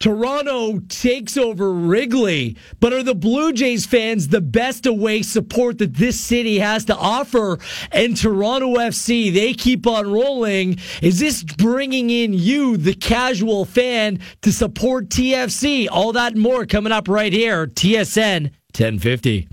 [0.00, 5.92] Toronto takes over Wrigley, but are the Blue Jays fans the best away support that
[5.92, 7.58] this city has to offer?
[7.92, 10.78] And Toronto FC, they keep on rolling.
[11.02, 15.86] Is this bringing in you, the casual fan, to support TFC?
[15.92, 19.48] All that more coming up right here, TSN 1050.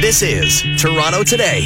[0.00, 1.64] This is Toronto Today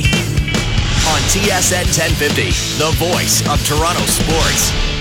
[1.04, 2.43] on TSN 1050,
[2.82, 4.91] the voice of Toronto sports.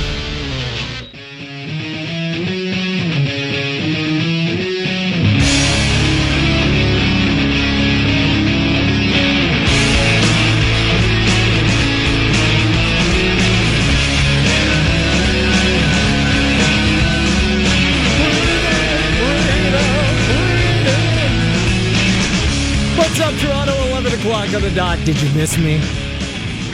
[24.52, 25.06] 11 o'clock on the dot.
[25.06, 25.78] Did you miss me?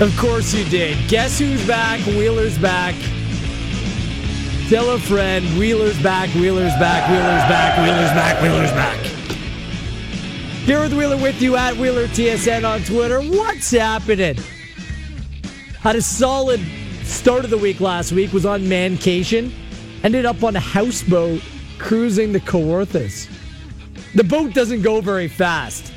[0.02, 0.98] Of course you did.
[1.10, 2.00] Guess who's back?
[2.06, 2.96] Wheeler's back.
[4.70, 5.46] Tell a friend.
[5.58, 6.30] Wheeler's back.
[6.36, 7.10] Wheeler's back.
[7.10, 7.78] Wheeler's back.
[7.78, 8.42] Wheeler's back.
[8.42, 8.98] Wheeler's back.
[10.66, 13.22] Here with Wheeler with you at Wheeler TSN on Twitter.
[13.22, 14.38] What's happening?
[15.82, 16.60] Had a solid
[17.04, 18.34] start of the week last week.
[18.34, 19.54] Was on Mancation.
[20.04, 21.42] Ended up on a houseboat
[21.80, 23.30] cruising the Kawarthas.
[24.16, 25.94] The boat doesn't go very fast.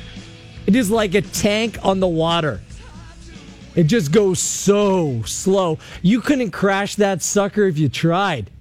[0.67, 2.61] It is like a tank on the water.
[3.75, 5.79] It just goes so slow.
[6.01, 8.51] You couldn't crash that sucker if you tried.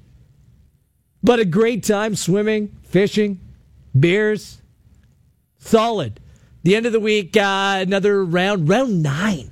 [1.22, 3.40] But a great time swimming, fishing,
[3.98, 4.62] beers.
[5.58, 6.20] Solid.
[6.62, 9.50] The end of the week, uh, another round, round nine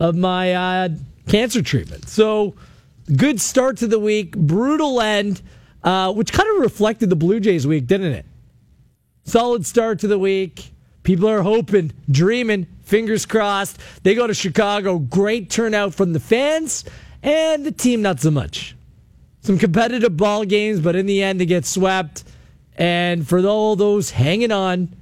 [0.00, 0.88] of my uh,
[1.26, 2.08] cancer treatment.
[2.08, 2.54] So,
[3.16, 5.42] good start to the week, brutal end,
[5.82, 8.26] uh, which kind of reflected the Blue Jays week, didn't it?
[9.24, 10.70] Solid start to the week.
[11.08, 13.78] People are hoping, dreaming, fingers crossed.
[14.02, 14.98] They go to Chicago.
[14.98, 16.84] Great turnout from the fans
[17.22, 18.76] and the team, not so much.
[19.40, 22.24] Some competitive ball games, but in the end, they get swept.
[22.76, 24.94] And for all those hanging on,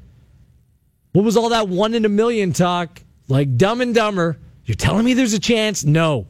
[1.10, 3.02] what was all that one in a million talk?
[3.26, 4.38] Like dumb and dumber.
[4.64, 5.84] You're telling me there's a chance?
[5.84, 6.28] No.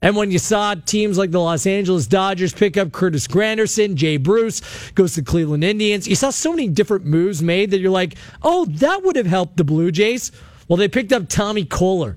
[0.00, 4.16] And when you saw teams like the Los Angeles Dodgers pick up Curtis Granderson, Jay
[4.16, 8.14] Bruce goes to Cleveland Indians, you saw so many different moves made that you're like,
[8.42, 10.30] oh, that would have helped the Blue Jays.
[10.68, 12.16] Well, they picked up Tommy Koehler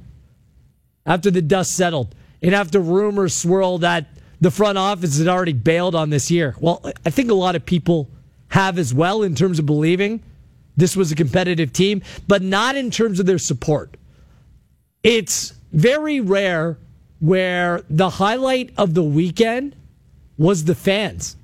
[1.06, 4.08] after the dust settled and after rumors swirled that
[4.40, 6.56] the front office had already bailed on this year.
[6.60, 8.10] Well, I think a lot of people
[8.50, 10.22] have as well in terms of believing
[10.78, 13.98] this was a competitive team, but not in terms of their support.
[15.04, 16.78] It's very rare
[17.22, 19.76] where the highlight of the weekend
[20.38, 21.38] was the fans.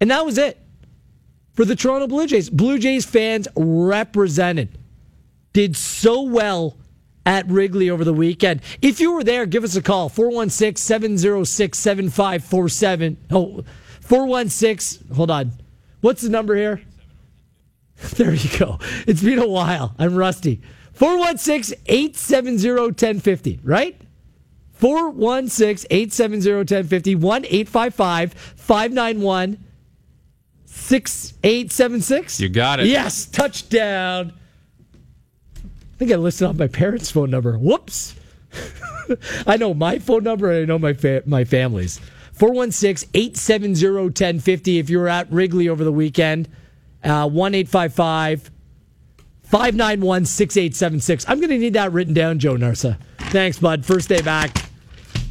[0.00, 0.58] And that was it
[1.52, 2.48] for the Toronto Blue Jays.
[2.48, 4.78] Blue Jays fans represented,
[5.52, 6.76] did so well
[7.26, 8.62] at Wrigley over the weekend.
[8.80, 13.16] If you were there, give us a call 416 706 7547.
[13.30, 13.64] Oh,
[14.00, 15.52] 416, hold on.
[16.00, 16.82] What's the number here?
[18.16, 18.80] There you go.
[19.06, 19.94] It's been a while.
[19.96, 20.60] I'm rusty.
[20.94, 24.00] 416 870 1050, right?
[24.82, 29.64] 416 870 1050 1 855 591
[30.64, 32.40] 6876.
[32.40, 32.86] You got it.
[32.86, 34.32] Yes, touchdown.
[35.54, 37.56] I think I listed off my parents' phone number.
[37.56, 38.16] Whoops.
[39.46, 42.00] I know my phone number and I know my fa- my family's.
[42.32, 46.48] 416 870 1050 if you were at Wrigley over the weekend.
[47.04, 48.50] Uh, 1 855
[49.44, 51.24] 591 6876.
[51.28, 52.98] I'm going to need that written down, Joe Narsa.
[53.30, 53.86] Thanks, bud.
[53.86, 54.71] First day back.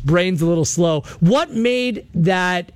[0.02, 1.02] Brain's a little slow.
[1.20, 2.72] What made that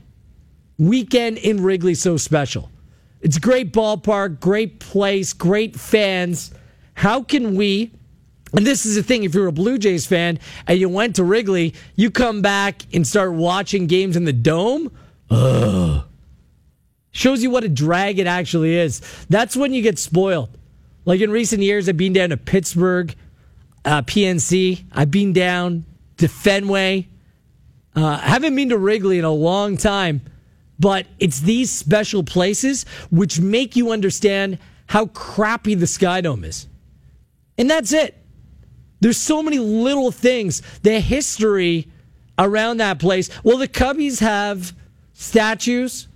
[0.78, 2.70] weekend in Wrigley so special?
[3.22, 6.54] It's a great ballpark, great place, great fans.
[6.94, 7.92] How can we,
[8.56, 11.24] and this is the thing, if you're a Blue Jays fan and you went to
[11.24, 14.92] Wrigley, you come back and start watching games in the dome?
[15.30, 16.04] Ugh.
[17.12, 19.02] Shows you what a drag it actually is.
[19.30, 20.50] That's when you get spoiled.
[21.06, 23.16] Like in recent years, I've been down to Pittsburgh,
[23.86, 24.84] uh, PNC.
[24.92, 25.86] I've been down
[26.18, 27.08] to Fenway.
[27.96, 30.22] Uh, haven't been to Wrigley in a long time,
[30.80, 36.68] but it's these special places which make you understand how crappy the Sky Dome is.
[37.58, 38.18] And that's it.
[39.00, 40.62] There's so many little things.
[40.82, 41.88] The history
[42.38, 43.30] around that place.
[43.44, 44.74] Well, the Cubbies have
[45.14, 46.08] statues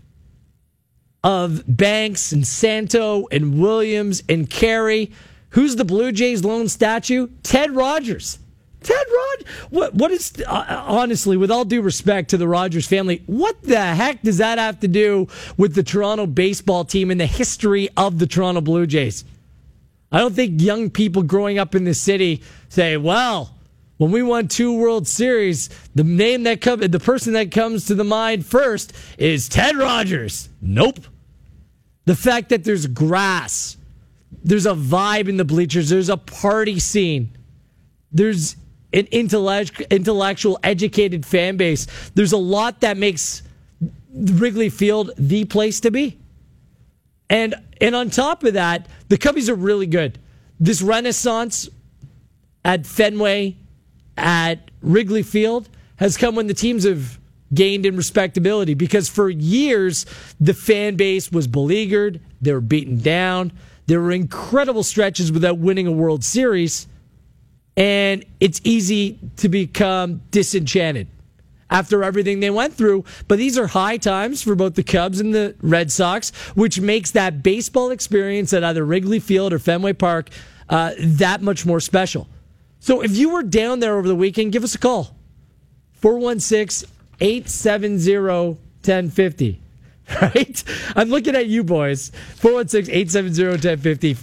[1.23, 5.11] of Banks and Santo and Williams and Caray.
[5.51, 7.29] Who's the Blue Jays lone statue?
[7.43, 8.39] Ted Rogers.
[8.81, 13.23] Ted Rod, what what is uh, honestly, with all due respect to the Rogers family,
[13.25, 15.27] what the heck does that have to do
[15.57, 19.25] with the Toronto baseball team and the history of the Toronto Blue Jays?
[20.11, 23.53] I don't think young people growing up in the city say, "Well,
[23.99, 27.95] when we won two World Series, the name that come, the person that comes to
[27.95, 30.47] the mind first is Ted Rogers.
[30.61, 30.99] Nope.
[32.05, 33.75] The fact that there's grass,
[34.41, 37.37] there's a vibe in the bleachers, there's a party scene,
[38.13, 38.55] there's
[38.93, 41.87] an intellectual, educated fan base.
[42.15, 43.43] There's a lot that makes
[44.13, 46.17] Wrigley Field the place to be.
[47.29, 50.19] And and on top of that, the Cubbies are really good.
[50.59, 51.69] This renaissance
[52.65, 53.55] at Fenway,
[54.17, 57.19] at Wrigley Field, has come when the teams have
[57.53, 60.05] gained in respectability because for years
[60.39, 63.51] the fan base was beleaguered, they were beaten down,
[63.87, 66.87] there were incredible stretches without winning a World Series,
[67.79, 71.07] and it's easy to become disenchanted
[71.69, 73.05] after everything they went through.
[73.29, 77.11] But these are high times for both the Cubs and the Red Sox, which makes
[77.11, 80.29] that baseball experience at either Wrigley Field or Fenway Park
[80.67, 82.27] uh, that much more special.
[82.81, 85.15] So if you were down there over the weekend, give us a call
[85.93, 86.89] 416
[87.21, 89.61] 870 1050
[90.21, 90.63] right?
[90.95, 92.11] I'm looking at you boys.
[92.35, 94.13] 416 870 1050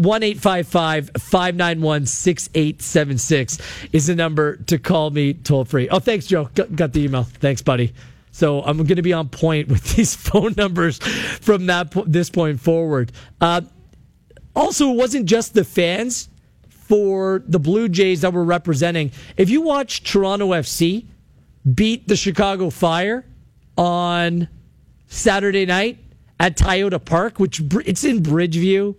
[0.00, 3.58] 1 855 591 6876
[3.92, 5.88] is the number to call me toll free.
[5.88, 6.48] Oh, thanks, Joe.
[6.54, 7.24] Got the email.
[7.24, 7.92] Thanks, buddy.
[8.32, 12.60] So I'm going to be on point with these phone numbers from that this point
[12.60, 13.12] forward.
[13.40, 13.62] Uh,
[14.56, 16.28] also, it wasn't just the fans
[16.68, 19.10] for the Blue Jays that were representing.
[19.36, 21.06] If you watch Toronto FC
[21.74, 23.24] beat the Chicago Fire
[23.76, 24.48] on
[25.14, 25.98] Saturday night
[26.40, 28.96] at Toyota Park, which it's in Bridgeview.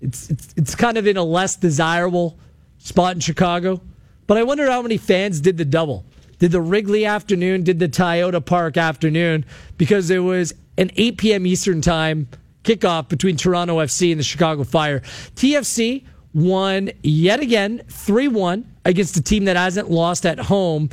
[0.00, 2.38] It's, it's it's kind of in a less desirable
[2.78, 3.80] spot in Chicago.
[4.26, 6.04] But I wonder how many fans did the double.
[6.38, 9.44] Did the Wrigley afternoon, did the Toyota Park afternoon,
[9.76, 11.46] because it was an 8 p.m.
[11.46, 12.28] Eastern time
[12.62, 15.00] kickoff between Toronto FC and the Chicago Fire.
[15.34, 20.90] TFC won yet again 3 1 against a team that hasn't lost at home.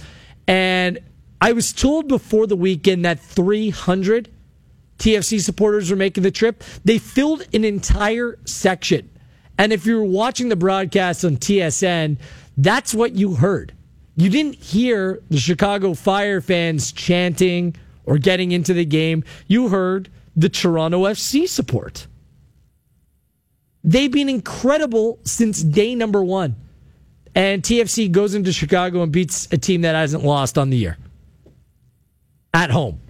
[0.48, 1.00] And
[1.40, 4.30] I was told before the weekend that 300
[4.98, 9.10] TFC supporters were making the trip, they filled an entire section.
[9.58, 12.18] And if you were watching the broadcast on TSN,
[12.58, 13.74] that's what you heard.
[14.16, 17.76] You didn't hear the Chicago Fire fans chanting
[18.06, 19.24] or getting into the game.
[19.48, 22.08] You heard the Toronto FC support.
[23.84, 26.56] They've been incredible since day number one.
[27.36, 30.98] And TFC goes into Chicago and beats a team that hasn't lost on the year
[32.54, 33.02] at home.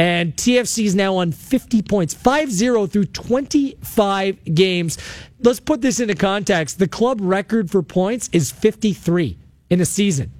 [0.00, 4.96] And TFC is now on 50 points, 5 0 through 25 games.
[5.42, 6.78] Let's put this into context.
[6.78, 9.36] The club record for points is 53
[9.68, 10.32] in a season.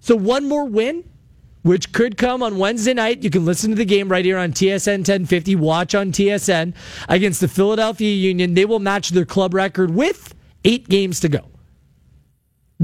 [0.00, 1.08] So one more win,
[1.62, 3.22] which could come on Wednesday night.
[3.22, 6.74] You can listen to the game right here on TSN 1050, watch on TSN
[7.08, 8.54] against the Philadelphia Union.
[8.54, 10.34] They will match their club record with
[10.64, 11.53] eight games to go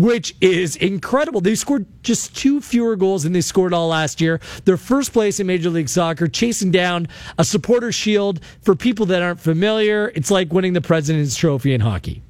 [0.00, 1.42] which is incredible.
[1.42, 4.40] They scored just two fewer goals than they scored all last year.
[4.64, 7.06] They're first place in Major League Soccer, chasing down
[7.36, 8.40] a supporter shield.
[8.62, 12.22] For people that aren't familiar, it's like winning the President's Trophy in hockey.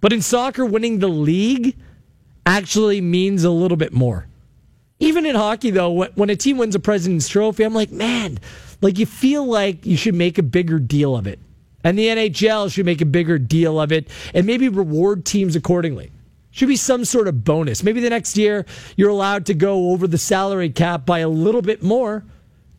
[0.00, 1.76] But in soccer, winning the league
[2.46, 4.28] actually means a little bit more.
[5.00, 8.38] Even in hockey, though, when a team wins a President's Trophy, I'm like, man,
[8.80, 11.40] like you feel like you should make a bigger deal of it.
[11.82, 16.12] And the NHL should make a bigger deal of it and maybe reward teams accordingly.
[16.56, 17.82] Should be some sort of bonus.
[17.82, 18.64] Maybe the next year
[18.96, 22.24] you're allowed to go over the salary cap by a little bit more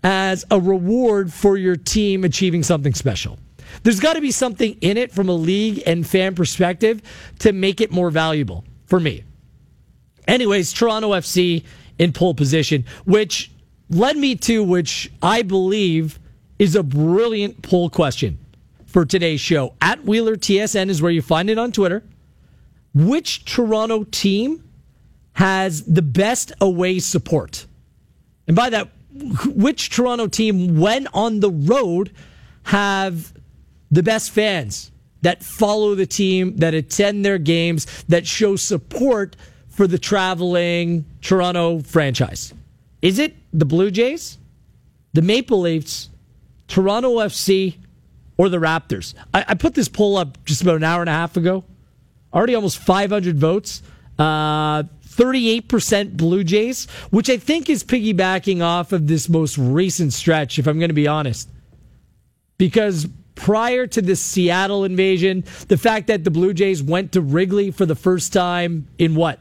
[0.03, 3.37] as a reward for your team achieving something special.
[3.83, 7.03] There's got to be something in it from a league and fan perspective
[7.37, 9.23] to make it more valuable for me.
[10.27, 11.63] Anyways, Toronto FC
[11.99, 13.51] in pole position, which
[13.91, 16.17] led me to which I believe
[16.57, 18.39] is a brilliant poll question
[18.87, 19.75] for today's show.
[19.79, 22.01] At Wheeler TSN is where you find it on Twitter
[22.97, 24.63] which Toronto team
[25.33, 27.67] has the best away support?
[28.47, 28.89] And by that,
[29.45, 32.11] which Toronto team, when on the road,
[32.63, 33.33] have
[33.91, 39.35] the best fans that follow the team, that attend their games, that show support
[39.67, 42.53] for the traveling Toronto franchise?
[43.01, 44.37] Is it the Blue Jays,
[45.13, 46.09] the Maple Leafs,
[46.67, 47.77] Toronto FC,
[48.37, 49.13] or the Raptors?
[49.33, 51.63] I, I put this poll up just about an hour and a half ago
[52.37, 53.81] already almost 500 votes.
[54.17, 54.83] Uh,
[55.17, 60.67] 38% Blue Jays, which I think is piggybacking off of this most recent stretch, if
[60.67, 61.49] I'm going to be honest.
[62.59, 67.71] Because prior to the Seattle invasion, the fact that the Blue Jays went to Wrigley
[67.71, 69.39] for the first time in what,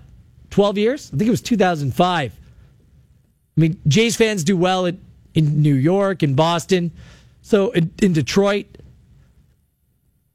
[0.50, 1.10] 12 years?
[1.12, 2.32] I think it was 2005.
[2.32, 4.98] I mean, Jays fans do well in,
[5.34, 6.90] in New York and Boston,
[7.42, 8.66] so in, in Detroit.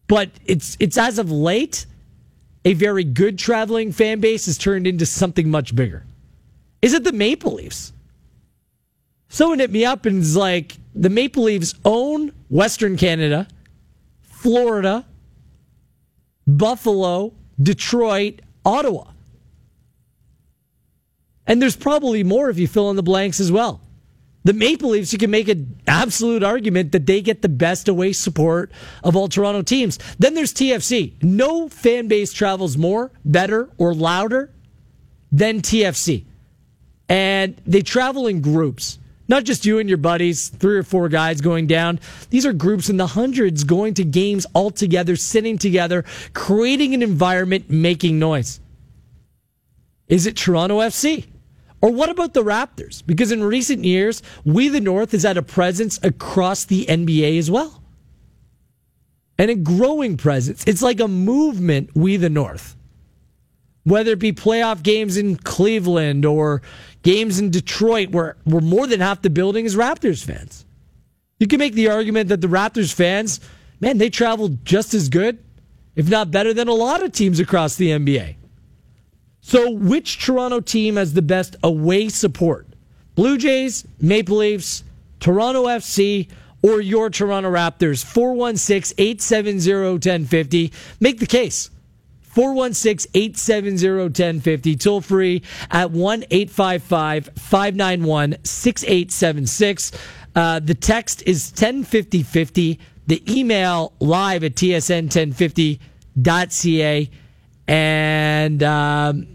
[0.07, 1.85] But it's it's as of late
[2.63, 6.05] a very good traveling fan base has turned into something much bigger?
[6.81, 7.93] Is it the Maple Leafs?
[9.29, 13.47] Someone hit me up and is like, the Maple Leafs own Western Canada,
[14.21, 15.05] Florida,
[16.45, 19.05] Buffalo, Detroit, Ottawa.
[21.47, 23.81] And there's probably more if you fill in the blanks as well.
[24.43, 28.11] The Maple Leafs, you can make an absolute argument that they get the best away
[28.13, 28.71] support
[29.03, 29.99] of all Toronto teams.
[30.17, 31.21] Then there's TFC.
[31.21, 34.51] No fan base travels more, better, or louder
[35.31, 36.25] than TFC.
[37.07, 38.97] And they travel in groups.
[39.27, 41.99] Not just you and your buddies, three or four guys going down.
[42.31, 47.03] These are groups in the hundreds going to games all together, sitting together, creating an
[47.03, 48.59] environment, making noise.
[50.09, 51.30] Is it Toronto FC?
[51.81, 53.03] Or what about the Raptors?
[53.05, 57.49] Because in recent years, We the North has had a presence across the NBA as
[57.49, 57.81] well.
[59.37, 60.63] And a growing presence.
[60.67, 62.75] It's like a movement, We the North.
[63.83, 66.61] Whether it be playoff games in Cleveland or
[67.01, 70.65] games in Detroit where, where more than half the building is Raptors fans.
[71.39, 73.39] You can make the argument that the Raptors fans,
[73.79, 75.39] man, they travel just as good,
[75.95, 78.35] if not better than a lot of teams across the NBA.
[79.41, 82.67] So, which Toronto team has the best away support?
[83.15, 84.83] Blue Jays, Maple Leafs,
[85.19, 86.29] Toronto FC,
[86.61, 88.05] or your Toronto Raptors?
[88.05, 90.71] 416 870 1050.
[90.99, 91.69] Make the case.
[92.21, 94.75] 416 870 1050.
[94.77, 99.91] Toll free at 1 855 591 6876.
[100.33, 102.79] Uh, the text is 105050.
[103.07, 107.09] The email live at tsn1050.ca.
[107.71, 109.27] And um,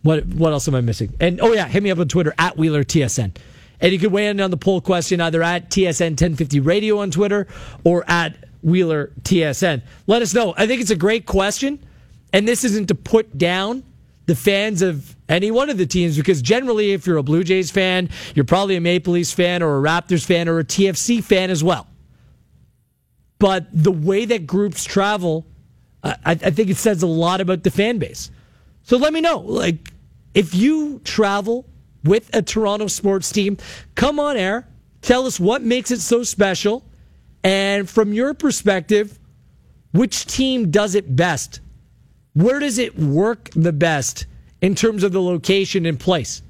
[0.00, 1.12] what what else am I missing?
[1.20, 3.36] And oh yeah, hit me up on Twitter at Wheeler TSN.
[3.80, 7.10] And you can weigh in on the poll question either at TSN 1050 Radio on
[7.10, 7.46] Twitter
[7.84, 9.82] or at Wheeler TSN.
[10.06, 10.54] Let us know.
[10.56, 11.84] I think it's a great question.
[12.32, 13.84] And this isn't to put down
[14.24, 17.70] the fans of any one of the teams because generally, if you're a Blue Jays
[17.70, 21.50] fan, you're probably a Maple Leafs fan or a Raptors fan or a TFC fan
[21.50, 21.86] as well.
[23.38, 25.44] But the way that groups travel
[26.04, 28.30] I, I think it says a lot about the fan base.
[28.82, 29.90] So let me know, like,
[30.34, 31.64] if you travel
[32.04, 33.56] with a Toronto sports team,
[33.94, 34.68] come on air,
[35.00, 36.84] tell us what makes it so special,
[37.42, 39.18] and from your perspective,
[39.92, 41.60] which team does it best?
[42.34, 44.26] Where does it work the best
[44.60, 46.42] in terms of the location and place?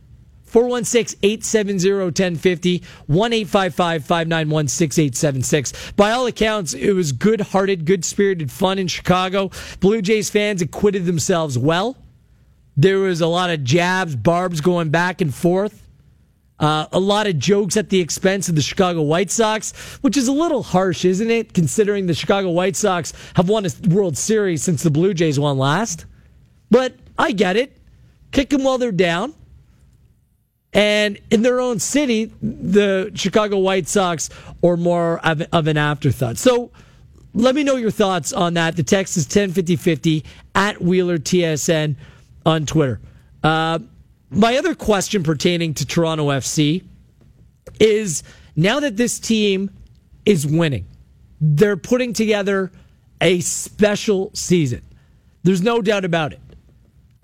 [0.54, 5.92] 416 870 1050, 1 855 591 6876.
[5.96, 9.50] By all accounts, it was good hearted, good spirited fun in Chicago.
[9.80, 11.96] Blue Jays fans acquitted themselves well.
[12.76, 15.88] There was a lot of jabs, barbs going back and forth.
[16.60, 20.28] Uh, a lot of jokes at the expense of the Chicago White Sox, which is
[20.28, 21.52] a little harsh, isn't it?
[21.52, 25.58] Considering the Chicago White Sox have won a World Series since the Blue Jays won
[25.58, 26.06] last.
[26.70, 27.76] But I get it.
[28.30, 29.34] Kick them while they're down.
[30.74, 34.28] And in their own city, the Chicago White Sox
[34.62, 36.36] are more of, of an afterthought.
[36.36, 36.72] So
[37.32, 38.74] let me know your thoughts on that.
[38.74, 41.94] The text is 105050 at Wheeler TSN
[42.44, 43.00] on Twitter.
[43.42, 43.78] Uh,
[44.30, 46.82] my other question pertaining to Toronto FC
[47.78, 48.24] is
[48.56, 49.70] now that this team
[50.26, 50.86] is winning,
[51.40, 52.72] they're putting together
[53.20, 54.82] a special season.
[55.44, 56.40] There's no doubt about it.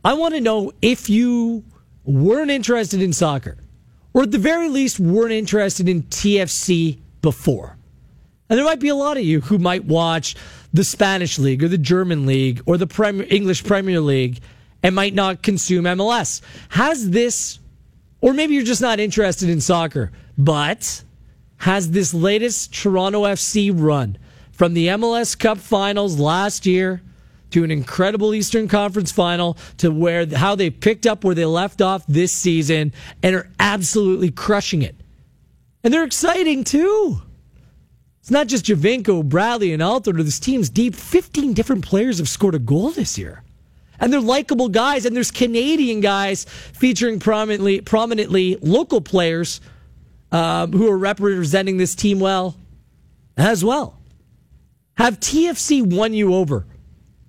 [0.04, 1.64] I want to know if you
[2.04, 3.56] weren't interested in soccer,
[4.12, 7.76] or at the very least weren't interested in TFC before.
[8.48, 10.34] And there might be a lot of you who might watch
[10.72, 14.40] the Spanish League or the German League or the Premier, English Premier League
[14.82, 16.40] and might not consume MLS.
[16.70, 17.58] Has this,
[18.20, 21.04] or maybe you're just not interested in soccer, but
[21.58, 24.18] has this latest Toronto FC run
[24.50, 27.02] from the MLS Cup finals last year
[27.50, 31.82] to an incredible Eastern Conference final to where how they picked up where they left
[31.82, 32.92] off this season
[33.22, 34.96] and are absolutely crushing it.
[35.82, 37.20] And they're exciting too.
[38.20, 40.22] It's not just Giovinco, Bradley, and Altidore.
[40.22, 40.94] This team's deep.
[40.94, 43.42] 15 different players have scored a goal this year.
[43.98, 49.60] And they're likable guys, and there's Canadian guys featuring prominently, prominently local players
[50.32, 52.56] um, who are representing this team well
[53.36, 53.98] as well.
[54.96, 56.66] Have TFC won you over?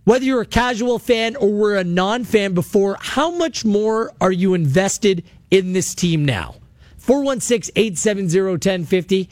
[0.04, 4.32] Whether you're a casual fan or were a non fan before, how much more are
[4.32, 6.56] you invested in this team now?
[6.98, 9.30] 416 870 1050.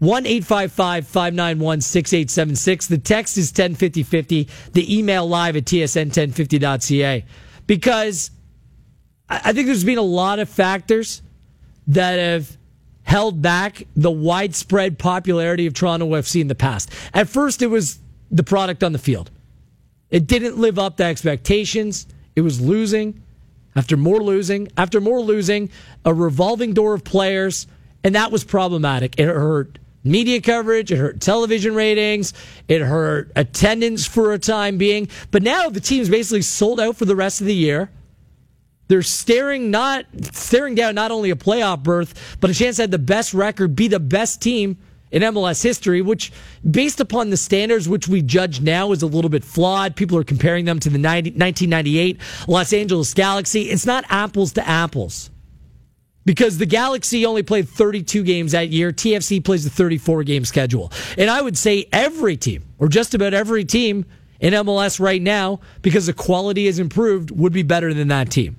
[0.00, 2.86] 1 855 591 6876.
[2.86, 4.48] The text is 105050.
[4.72, 7.24] The email live at tsn1050.ca.
[7.66, 8.30] Because
[9.28, 11.22] I think there's been a lot of factors
[11.88, 12.56] that have
[13.02, 16.90] held back the widespread popularity of Toronto FC in the past.
[17.12, 17.98] At first, it was
[18.30, 19.30] the product on the field.
[20.10, 22.06] It didn't live up to expectations.
[22.34, 23.22] It was losing
[23.78, 25.70] after more losing, after more losing,
[26.04, 27.68] a revolving door of players,
[28.02, 29.18] and that was problematic.
[29.18, 32.32] It hurt media coverage, it hurt television ratings,
[32.66, 35.08] it hurt attendance for a time being.
[35.30, 37.88] But now the team's basically sold out for the rest of the year.
[38.88, 42.90] They're staring not staring down not only a playoff berth, but a chance to have
[42.90, 44.76] the best record, be the best team
[45.10, 46.32] in MLS history, which,
[46.68, 49.96] based upon the standards which we judge now, is a little bit flawed.
[49.96, 53.62] People are comparing them to the 90, 1998 Los Angeles Galaxy.
[53.62, 55.30] It's not apples to apples
[56.28, 58.92] because the Galaxy only played 32 games that year.
[58.92, 60.92] TFC plays a 34 game schedule.
[61.16, 64.04] And I would say every team, or just about every team
[64.38, 68.56] in MLS right now, because the quality has improved, would be better than that team.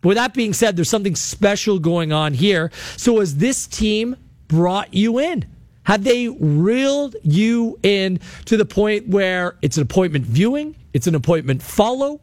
[0.00, 2.70] But with that being said, there's something special going on here.
[2.96, 4.16] So has this team
[4.48, 5.44] brought you in?
[5.84, 11.14] Have they reeled you in to the point where it's an appointment viewing, it's an
[11.14, 12.20] appointment follow,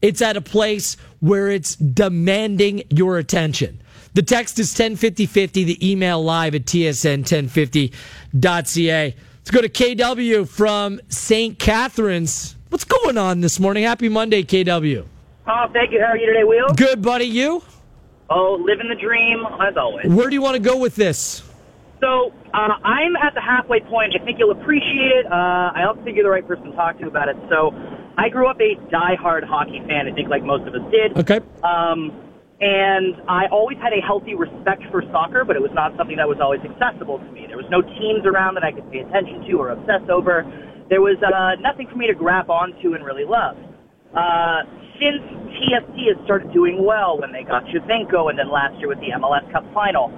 [0.00, 3.82] it's at a place where it's demanding your attention?
[4.14, 9.14] The text is 105050, the email live at tsn1050.ca.
[9.14, 11.58] Let's go to KW from St.
[11.58, 12.54] Catharines.
[12.68, 13.82] What's going on this morning?
[13.84, 15.04] Happy Monday, KW.
[15.48, 16.00] Oh, thank you.
[16.00, 16.68] How are you today, Will?
[16.74, 17.24] Good, buddy.
[17.24, 17.60] You?
[18.30, 20.06] Oh, living the dream, as always.
[20.06, 21.42] Where do you want to go with this?
[22.02, 24.10] So uh, I'm at the halfway point.
[24.18, 25.26] I think you'll appreciate it.
[25.30, 27.38] Uh, I also think you're the right person to talk to about it.
[27.46, 27.70] So
[28.18, 30.10] I grew up a die-hard hockey fan.
[30.10, 31.14] I think like most of us did.
[31.14, 31.38] Okay.
[31.62, 32.10] Um,
[32.58, 36.26] and I always had a healthy respect for soccer, but it was not something that
[36.26, 37.46] was always accessible to me.
[37.46, 40.42] There was no teams around that I could pay attention to or obsess over.
[40.90, 43.54] There was uh, nothing for me to grab onto and really love.
[44.10, 44.66] Uh,
[44.98, 45.22] since
[45.54, 49.10] TFC has started doing well when they got Giovinco and then last year with the
[49.14, 50.10] MLS Cup final,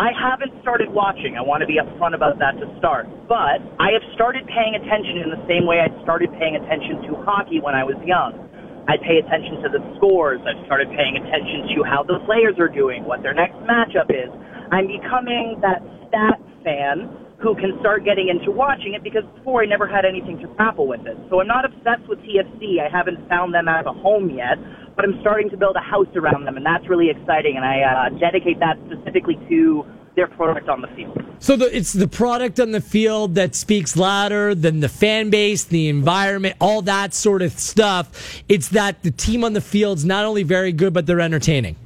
[0.00, 1.36] I haven't started watching.
[1.36, 3.04] I want to be upfront about that to start.
[3.28, 7.20] But I have started paying attention in the same way I started paying attention to
[7.28, 8.40] hockey when I was young.
[8.88, 10.40] I pay attention to the scores.
[10.48, 14.32] I've started paying attention to how the players are doing, what their next matchup is.
[14.72, 19.66] I'm becoming that stat fan who can start getting into watching it because before I
[19.66, 21.16] never had anything to grapple with it.
[21.28, 22.78] So I'm not obsessed with TFC.
[22.78, 24.56] I haven't found them as a home yet,
[24.94, 27.56] but I'm starting to build a house around them, and that's really exciting.
[27.56, 31.18] And I uh, dedicate that specifically to their product on the field.
[31.40, 35.64] So the, it's the product on the field that speaks louder than the fan base,
[35.64, 38.42] the environment, all that sort of stuff.
[38.48, 41.76] It's that the team on the field's not only very good, but they're entertaining.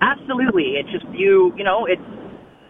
[0.00, 0.76] Absolutely.
[0.76, 2.02] It's just you, you know, it's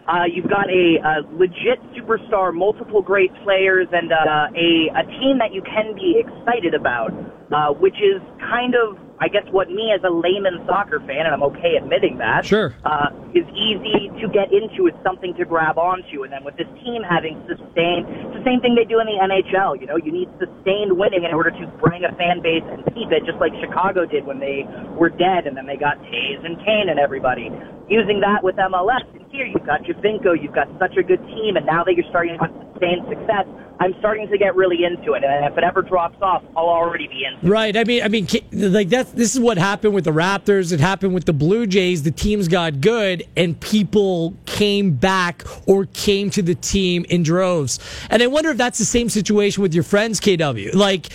[0.07, 5.39] uh, you've got a, a legit superstar, multiple great players, and uh, a, a team
[5.39, 7.11] that you can be excited about,
[7.51, 11.33] uh, which is kind of, I guess, what me as a layman soccer fan, and
[11.33, 12.75] I'm okay admitting that, Sure.
[12.85, 14.85] uh, is easy to get into.
[14.85, 16.21] It's something to grab onto.
[16.21, 19.17] And then with this team having sustained, it's the same thing they do in the
[19.17, 19.81] NHL.
[19.81, 23.09] You know, you need sustained winning in order to bring a fan base and keep
[23.09, 26.57] it, just like Chicago did when they were dead and then they got Toews and
[26.61, 27.49] Kane and everybody.
[27.89, 29.01] Using that with MLS.
[29.31, 32.37] Here you've got Giovinco, you've got such a good team, and now that you're starting
[32.37, 33.45] to have sustained success,
[33.79, 35.23] I'm starting to get really into it.
[35.23, 37.49] And if it ever drops off, I'll already be in.
[37.49, 37.75] Right.
[37.75, 40.71] I mean, I mean, like that's this is what happened with the Raptors.
[40.71, 42.03] It happened with the Blue Jays.
[42.03, 47.79] The teams got good, and people came back or came to the team in droves.
[48.09, 50.73] And I wonder if that's the same situation with your friends, KW.
[50.73, 51.09] Like.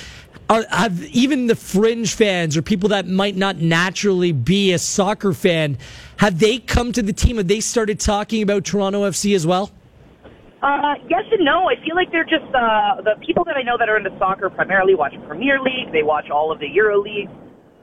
[0.51, 5.33] Are, have even the fringe fans or people that might not naturally be a soccer
[5.33, 5.79] fan,
[6.17, 7.37] have they come to the team?
[7.37, 9.71] Have they started talking about Toronto FC as well?
[10.61, 11.71] Uh, yes and no.
[11.71, 14.51] I feel like they're just uh, the people that I know that are into soccer
[14.51, 15.93] primarily watch Premier League.
[15.93, 17.31] They watch all of the Euro leagues.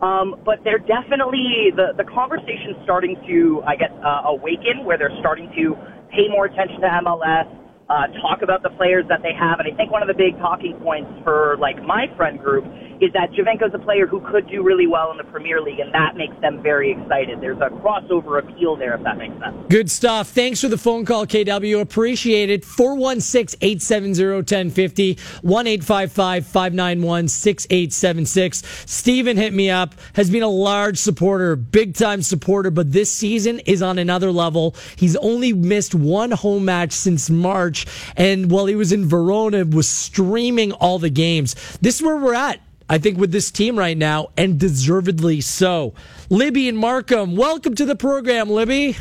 [0.01, 5.17] Um, but they're definitely the the conversation's starting to, I guess, uh, awaken where they're
[5.19, 5.75] starting to
[6.11, 7.47] pay more attention to MLS,
[7.89, 10.37] uh, talk about the players that they have, and I think one of the big
[10.37, 12.65] talking points for like my friend group
[12.99, 15.93] is that Giovinco's a player who could do really well in the Premier League, and
[15.93, 17.39] that makes them very excited.
[17.41, 19.55] There's a crossover appeal there, if that makes sense.
[19.69, 20.29] Good stuff.
[20.29, 21.79] Thanks for the phone call, KW.
[21.79, 22.65] Appreciate it.
[22.65, 28.63] 416 870 1050, 1 855 591 6876.
[28.85, 33.59] Steven hit me up, has been a large supporter, big time supporter, but this season
[33.59, 34.75] is on another level.
[34.95, 39.87] He's only missed one home match since March, and while he was in Verona, was
[39.87, 41.55] streaming all the games.
[41.81, 42.59] This is where we're at.
[42.89, 45.93] I think with this team right now, and deservedly so.
[46.29, 48.95] Libby and Markham, welcome to the program, Libby.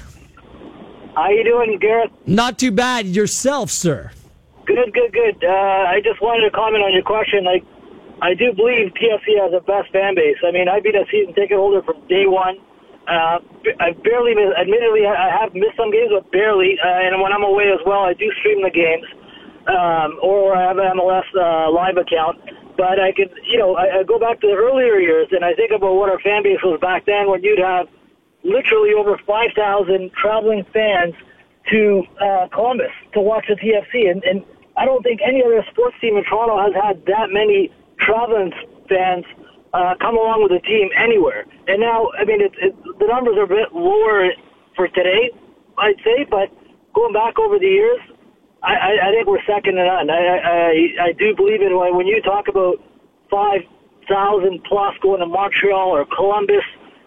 [1.15, 2.11] How you doing, Gareth?
[2.27, 3.07] Not too bad.
[3.07, 4.11] Yourself, sir.
[4.67, 5.45] Good, good, good.
[5.45, 7.45] Uh, I just wanted to comment on your question.
[7.45, 7.65] Like,
[8.21, 10.37] I do believe TFC has the best fan base.
[10.45, 12.59] I mean, I've been a season ticket holder from day one.
[13.07, 13.39] Uh,
[13.79, 16.77] I barely, admittedly, I have missed some games, but barely.
[16.83, 19.07] Uh, and when I'm away as well, I do stream the games,
[19.71, 22.43] um, or I have an MLS uh, live account.
[22.77, 25.55] But I could, you know, I, I go back to the earlier years and I
[25.55, 27.89] think about what our fan base was back then when you'd have
[28.45, 31.15] literally over 5,000 traveling fans
[31.71, 34.11] to uh, Columbus to watch the TFC.
[34.11, 34.45] And, and
[34.77, 38.53] I don't think any other sports team in Toronto has had that many traveling
[38.89, 39.25] fans
[39.73, 41.45] uh, come along with the team anywhere.
[41.67, 44.31] And now, I mean, it, it, the numbers are a bit lower
[44.77, 45.31] for today,
[45.79, 46.53] I'd say, but
[46.95, 48.01] going back over the years,
[48.67, 50.11] I, I, think we're second to none.
[50.11, 50.71] I, I,
[51.07, 52.83] I do believe in when you talk about
[53.31, 56.65] 5,000 plus going to Montreal or Columbus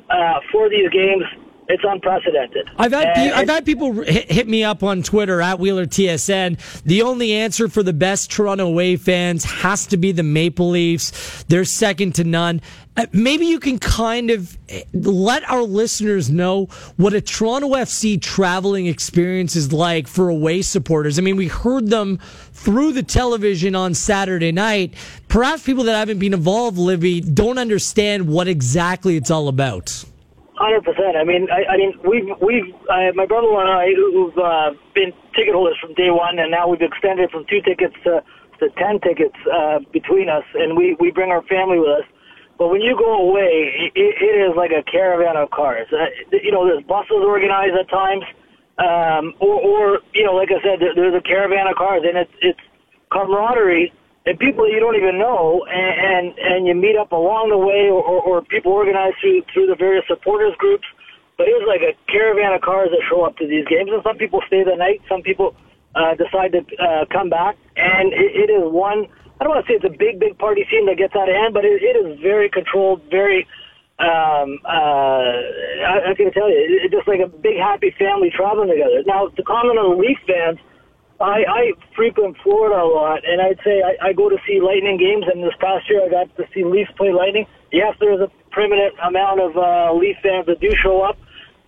[0.10, 1.24] uh, for these games,
[1.70, 2.68] it's unprecedented.
[2.78, 6.82] I've had and, I've had people hit, hit, me up on Twitter at Wheeler TSN.
[6.82, 11.44] The only answer for the best Toronto away fans has to be the Maple Leafs.
[11.44, 12.62] They're second to none.
[12.98, 16.66] Uh, maybe you can kind of eh, let our listeners know
[16.98, 21.20] what a Toronto FC traveling experience is like for away supporters.
[21.20, 22.18] I mean, we heard them
[22.52, 24.96] through the television on Saturday night.
[25.28, 30.04] Perhaps people that haven't been involved, Libby, don't understand what exactly it's all about.
[30.60, 31.16] Hundred percent.
[31.16, 35.14] I mean, I, I mean, we've we've uh, my brother-in-law and I who've uh, been
[35.32, 38.20] ticket holders from day one, and now we've extended from two tickets to
[38.60, 42.08] to ten tickets uh, between us, and we we bring our family with us.
[42.58, 45.88] But when you go away, it, it is like a caravan of cars.
[45.96, 46.12] Uh,
[46.44, 48.26] you know, there's buses organized at times,
[48.80, 52.18] um, or or you know, like I said, there, there's a caravan of cars, and
[52.18, 52.60] it's it's
[53.14, 53.94] camaraderie
[54.26, 57.88] and people you don't even know, and and, and you meet up along the way,
[57.90, 60.86] or, or, people organize through through the various supporters groups.
[61.38, 64.18] But it's like a caravan of cars that show up to these games, and some
[64.18, 65.56] people stay the night, some people
[65.96, 69.08] uh, decide to uh, come back, and it, it is one.
[69.40, 71.36] I don't want to say it's a big, big party scene that gets out of
[71.36, 73.48] hand, but it, it is very controlled, very.
[74.00, 75.36] Um, uh,
[75.84, 79.04] I, I can tell you, it's just like a big, happy family traveling together.
[79.06, 80.60] Now, to comment on the Leaf fans,
[81.22, 84.98] I, I frequent Florida a lot, and I'd say I, I go to see Lightning
[84.98, 85.26] games.
[85.32, 87.46] And this past year, I got to see Leafs play Lightning.
[87.72, 91.18] Yes, there's a permanent amount of uh, Leaf fans that do show up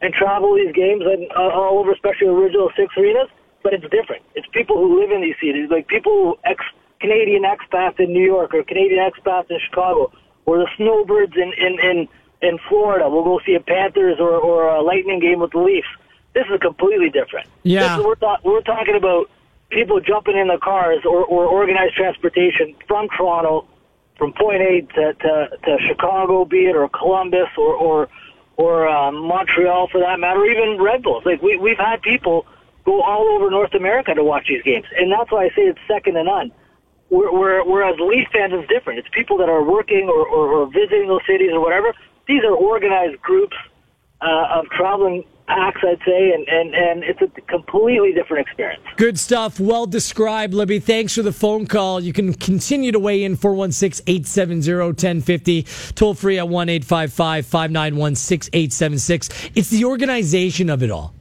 [0.01, 3.27] and travel these games and uh, all over, especially the original six arenas.
[3.61, 4.23] But it's different.
[4.35, 6.63] It's people who live in these cities, like people ex
[6.99, 10.11] Canadian expats in New York or Canadian expats in Chicago,
[10.45, 12.07] or the snowbirds in in in,
[12.41, 13.09] in Florida.
[13.09, 15.87] We'll go see a Panthers or or a Lightning game with the Leafs.
[16.33, 17.47] This is completely different.
[17.63, 19.29] Yeah, we're, th- we're talking about
[19.71, 23.67] people jumping in the cars or, or organized transportation from Toronto,
[24.17, 28.09] from point A to, to, to Chicago, be it, or Columbus, or or,
[28.57, 31.25] or um, Montreal for that matter, even Red Bulls.
[31.25, 32.45] Like we we've had people
[32.85, 35.79] go all over North America to watch these games, and that's why I say it's
[35.87, 36.51] second to none.
[37.09, 38.99] We're where whereas Leaf fans is different.
[38.99, 41.93] It's people that are working or, or, or visiting those cities or whatever.
[42.27, 43.57] These are organized groups
[44.21, 48.83] uh, of traveling packs, I'd say, and, and, and it's a completely different experience.
[48.95, 49.59] Good stuff.
[49.59, 50.79] Well described, Libby.
[50.79, 51.99] Thanks for the phone call.
[51.99, 55.63] You can continue to weigh in 416 870 1050,
[55.95, 59.51] toll free at 1 855 591 6876.
[59.55, 61.13] It's the organization of it all.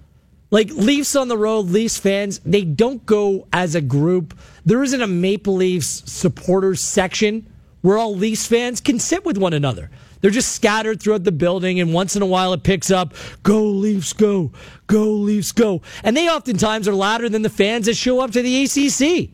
[0.52, 4.36] Like Leafs on the road, Leafs fans, they don't go as a group.
[4.64, 7.46] There isn't a Maple Leafs supporters section
[7.82, 9.90] where all Leafs fans can sit with one another.
[10.20, 13.62] They're just scattered throughout the building, and once in a while it picks up, go
[13.64, 14.52] Leafs, go,
[14.86, 15.82] go Leafs, go.
[16.04, 19.30] And they oftentimes are louder than the fans that show up to the ACC.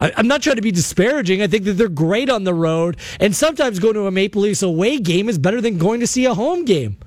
[0.00, 1.40] I, am not trying to be disparaging.
[1.40, 4.62] I think that they're great on the road, and sometimes going to a Maple Leafs
[4.62, 6.98] away game is better than going to see a home game,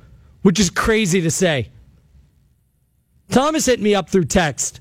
[0.41, 1.69] which is crazy to say.
[3.29, 4.79] Thomas hit me up through text.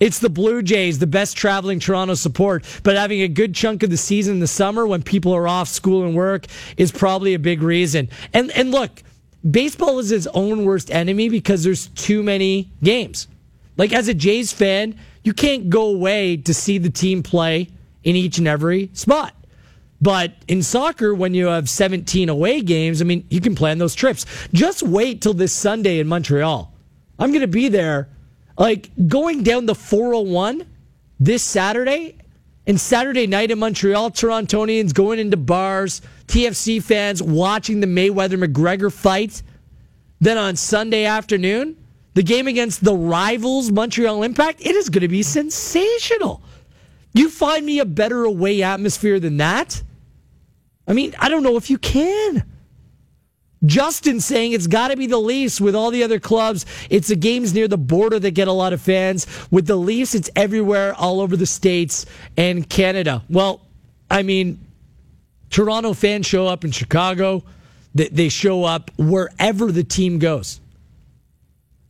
[0.00, 3.90] It's the Blue Jays, the best traveling Toronto support, but having a good chunk of
[3.90, 7.38] the season in the summer when people are off school and work is probably a
[7.38, 8.08] big reason.
[8.32, 9.02] And and look,
[9.48, 13.28] baseball is its own worst enemy because there's too many games.
[13.76, 17.68] Like as a Jays fan, you can't go away to see the team play
[18.04, 19.34] in each and every spot.
[20.00, 23.96] But in soccer, when you have 17 away games, I mean, you can plan those
[23.96, 24.26] trips.
[24.52, 26.72] Just wait till this Sunday in Montreal.
[27.18, 28.08] I'm going to be there
[28.58, 30.66] like going down the 401
[31.20, 32.18] this Saturday
[32.66, 38.92] and Saturday night in Montreal, Torontonians going into bars, TFC fans watching the Mayweather McGregor
[38.92, 39.42] fight.
[40.20, 41.76] Then on Sunday afternoon,
[42.14, 46.42] the game against the rivals Montreal Impact, it is going to be sensational.
[47.14, 49.82] You find me a better away atmosphere than that?
[50.86, 52.44] I mean, I don't know if you can.
[53.64, 56.64] Justin saying it's got to be the Leafs with all the other clubs.
[56.90, 59.26] It's the games near the border that get a lot of fans.
[59.50, 63.22] With the Leafs, it's everywhere, all over the States and Canada.
[63.28, 63.60] Well,
[64.10, 64.64] I mean,
[65.50, 67.42] Toronto fans show up in Chicago,
[67.94, 70.60] they show up wherever the team goes.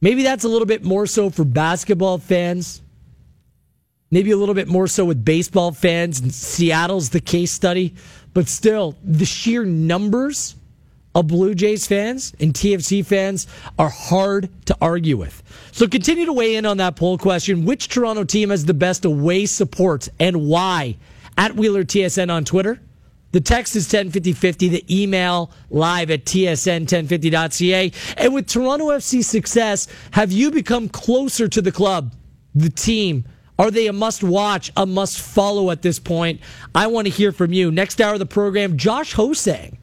[0.00, 2.80] Maybe that's a little bit more so for basketball fans.
[4.10, 7.94] Maybe a little bit more so with baseball fans, Seattle's the case study.
[8.32, 10.54] But still, the sheer numbers
[11.18, 15.42] of Blue Jays fans and TFC fans are hard to argue with.
[15.72, 17.64] So continue to weigh in on that poll question.
[17.64, 20.96] Which Toronto team has the best away support and why?
[21.36, 22.80] At Wheeler TSN on Twitter.
[23.32, 27.92] The text is 105050, the email live at tsn1050.ca.
[28.16, 32.14] And with Toronto FC success, have you become closer to the club,
[32.54, 33.24] the team?
[33.58, 36.40] Are they a must watch, a must follow at this point?
[36.76, 37.72] I want to hear from you.
[37.72, 39.78] Next hour of the program, Josh Ho-Sang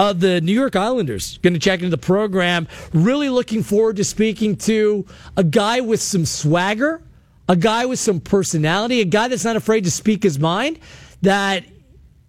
[0.00, 2.66] of the New York Islanders going to check into the program.
[2.94, 5.04] Really looking forward to speaking to
[5.36, 7.02] a guy with some swagger,
[7.50, 10.78] a guy with some personality, a guy that's not afraid to speak his mind.
[11.20, 11.64] That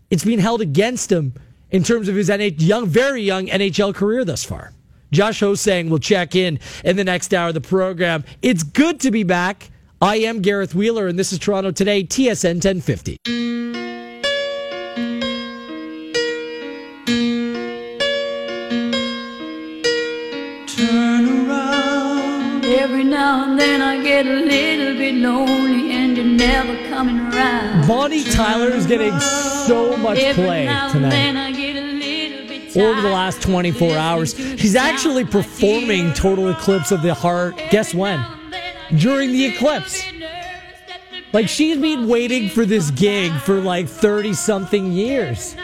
[0.09, 1.33] it's being held against him
[1.69, 2.27] in terms of his
[2.59, 4.73] young, very young NHL career thus far.
[5.13, 8.25] Josh Ho-Sang will check in in the next hour of the program.
[8.41, 9.71] It's good to be back.
[10.01, 13.80] I am Gareth Wheeler, and this is Toronto Today, TSN 1050.
[27.87, 31.47] Bonnie Tyler is getting so much play tonight.
[32.75, 37.57] Over the last 24 hours, she's actually performing Total Eclipse of the Heart.
[37.71, 38.23] Guess when?
[38.97, 40.03] During the eclipse.
[41.33, 45.55] Like she's been waiting for this gig for like 30 something years.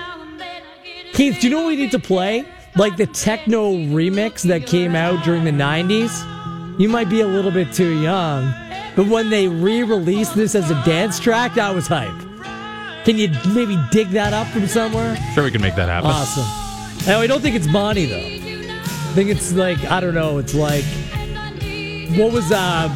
[1.13, 2.45] Keith, do you know what we need to play?
[2.75, 6.36] Like the techno remix that came out during the 90s?
[6.77, 8.53] You might be a little bit too young,
[8.95, 12.13] but when they re released this as a dance track, that was hype.
[13.03, 15.15] Can you maybe dig that up from somewhere?
[15.33, 16.11] Sure, we can make that happen.
[16.11, 17.07] Awesome.
[17.07, 18.17] Now, I don't think it's Bonnie, though.
[18.17, 20.83] I think it's like, I don't know, it's like,
[22.15, 22.89] what was, uh,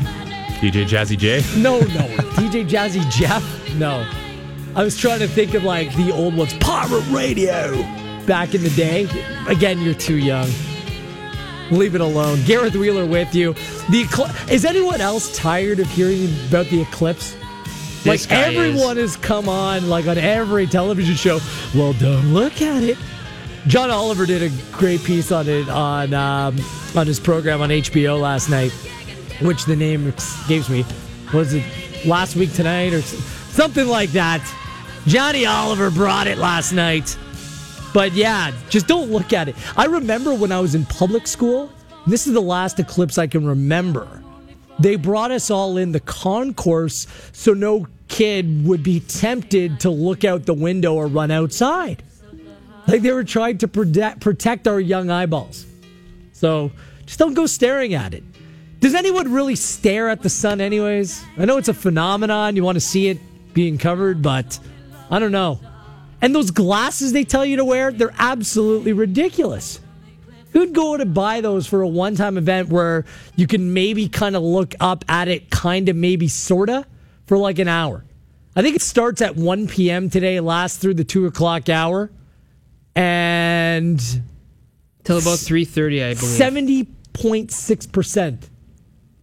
[0.60, 1.42] DJ Jazzy J?
[1.60, 3.44] no, no, DJ Jazzy Jeff?
[3.76, 4.06] No.
[4.76, 7.82] I was trying to think of like the old ones, Pirate Radio,
[8.28, 9.08] back in the day.
[9.48, 10.50] Again, you're too young.
[11.72, 12.40] Leave it alone.
[12.46, 13.54] Gareth Wheeler with you.
[13.90, 17.36] The Ecl- is anyone else tired of hearing about the eclipse?
[18.04, 21.40] This like everyone has come on, like on every television show.
[21.74, 22.98] Well, don't look at it.
[23.68, 26.58] John Oliver did a great piece on it on um,
[26.96, 28.72] on his program on HBO last night,
[29.42, 30.84] which the name escapes me.
[31.32, 31.64] Was it
[32.06, 34.42] last week tonight or something like that?
[35.06, 37.16] Johnny Oliver brought it last night.
[37.94, 39.56] But yeah, just don't look at it.
[39.78, 41.70] I remember when I was in public school,
[42.08, 44.24] this is the last eclipse I can remember.
[44.80, 50.24] They brought us all in the concourse so no kid would be tempted to look
[50.24, 52.04] out the window or run outside.
[52.88, 55.66] Like they were trying to protect, our young eyeballs.
[56.34, 56.72] So
[57.06, 58.24] just don't go staring at it.
[58.80, 61.24] Does anyone really stare at the sun, anyways?
[61.38, 62.56] I know it's a phenomenon.
[62.56, 63.20] You want to see it
[63.54, 64.58] being covered, but
[65.12, 65.60] I don't know.
[66.22, 69.80] And those glasses they tell you to wear, they're absolutely ridiculous.
[70.54, 73.06] Who'd go to buy those for a one time event where
[73.36, 76.86] you can maybe kind of look up at it, kind of, maybe, sort of,
[77.26, 78.04] for like an hour?
[78.56, 80.10] I think it starts at 1 p.m.
[80.10, 82.12] today, lasts through the 2 o'clock hour.
[82.96, 84.00] And
[85.04, 86.88] Till about 3.30, I believe.
[87.16, 88.50] 70.6%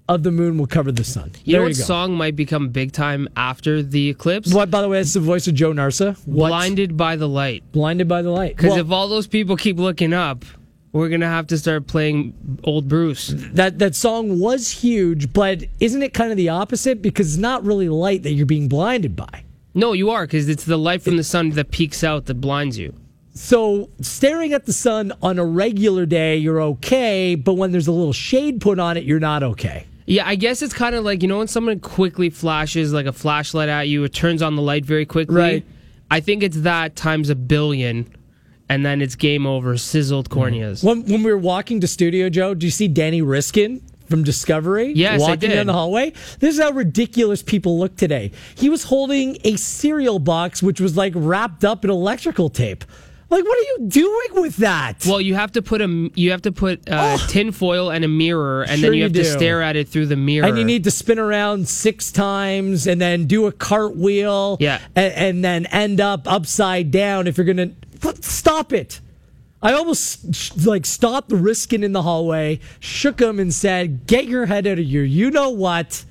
[0.08, 1.32] of the moon will cover the sun.
[1.44, 4.52] You there know what you song might become big time after the eclipse?
[4.52, 6.16] What, by the way, that's the voice of Joe Narsa.
[6.26, 6.48] What?
[6.48, 7.70] Blinded by the Light.
[7.72, 8.56] Blinded by the light.
[8.56, 10.44] Because Well, if all those people keep looking up,
[10.92, 13.28] we're going to have to start playing Old Bruce.
[13.52, 17.02] that that song was huge, but isn't it kind of the opposite?
[17.02, 19.44] Because it's not really light that you're being blinded by.
[19.74, 22.78] No, you are, because it's the light from the sun that peeks out that blinds
[22.78, 22.94] you.
[23.34, 27.92] So staring at the sun on a regular day, you're okay, but when there's a
[27.92, 29.86] little shade put on it, you're not okay.
[30.08, 33.12] Yeah, I guess it's kind of like, you know, when someone quickly flashes like a
[33.12, 35.36] flashlight at you, it turns on the light very quickly.
[35.36, 35.66] Right.
[36.10, 38.10] I think it's that times a billion,
[38.70, 40.40] and then it's game over, sizzled mm-hmm.
[40.40, 40.82] corneas.
[40.82, 44.94] When when we were walking to studio, Joe, do you see Danny Riskin from Discovery?
[44.94, 46.14] Yes, walking down the hallway.
[46.38, 48.32] This is how ridiculous people look today.
[48.54, 52.84] He was holding a cereal box which was like wrapped up in electrical tape.
[53.30, 55.04] Like, what are you doing with that?
[55.06, 58.08] Well, you have to put a you have to put uh, tin foil and a
[58.08, 60.48] mirror, and Sure then you you have to stare at it through the mirror.
[60.48, 64.56] and you need to spin around six times and then do a cartwheel.
[64.60, 64.80] Yeah.
[64.96, 67.72] And, and then end up upside down if you're gonna
[68.20, 69.00] stop it.
[69.60, 74.66] I almost like stopped Riskin in the hallway, shook him, and said, "Get your head
[74.66, 75.02] out of here!
[75.04, 76.04] you know what."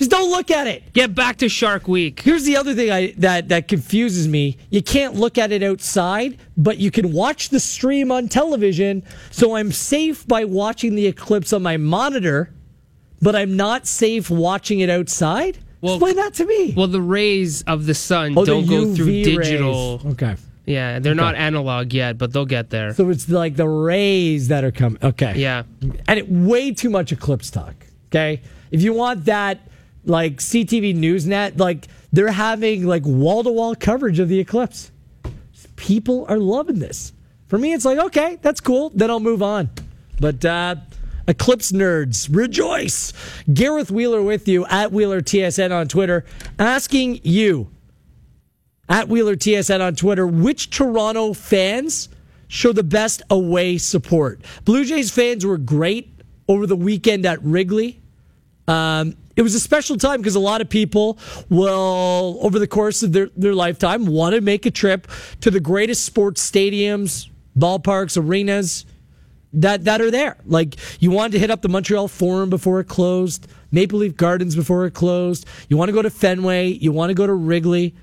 [0.00, 0.94] Just don't look at it.
[0.94, 2.20] get back to Shark Week.
[2.20, 4.56] Here's the other thing I, that that confuses me.
[4.70, 9.02] You can't look at it outside, but you can watch the stream on television.
[9.30, 12.50] So I'm safe by watching the eclipse on my monitor,
[13.20, 15.58] but I'm not safe watching it outside.
[15.82, 16.72] Well, Explain that to me.
[16.74, 19.48] well, the rays of the sun oh, don't go through UV rays.
[19.48, 20.00] digital.
[20.12, 20.36] Okay.
[20.64, 22.94] Yeah, they're not analog yet, but they'll get there.
[22.94, 24.98] So it's like the rays that are coming.
[25.02, 25.34] Okay.
[25.36, 25.64] yeah.
[26.08, 27.74] and it way too much eclipse talk.
[28.06, 29.60] Okay, if you want that,
[30.04, 34.90] like CTV Newsnet, like they're having like wall to wall coverage of the eclipse.
[35.76, 37.12] People are loving this.
[37.48, 38.90] For me, it's like okay, that's cool.
[38.90, 39.70] Then I'll move on.
[40.20, 40.76] But uh,
[41.26, 43.12] eclipse nerds, rejoice!
[43.52, 46.24] Gareth Wheeler with you at Wheeler TSN on Twitter,
[46.58, 47.70] asking you
[48.88, 52.08] at Wheeler TSN on Twitter, which Toronto fans
[52.48, 54.42] show the best away support?
[54.64, 58.00] Blue Jays fans were great over the weekend at Wrigley.
[58.68, 63.02] Um, it was a special time because a lot of people will, over the course
[63.02, 65.08] of their, their lifetime, want to make a trip
[65.40, 68.84] to the greatest sports stadiums, ballparks, arenas
[69.54, 70.36] that that are there.
[70.44, 74.54] Like you wanted to hit up the Montreal Forum before it closed, Maple Leaf Gardens
[74.54, 75.46] before it closed.
[75.68, 76.68] You want to go to Fenway.
[76.68, 77.94] You want to go to Wrigley.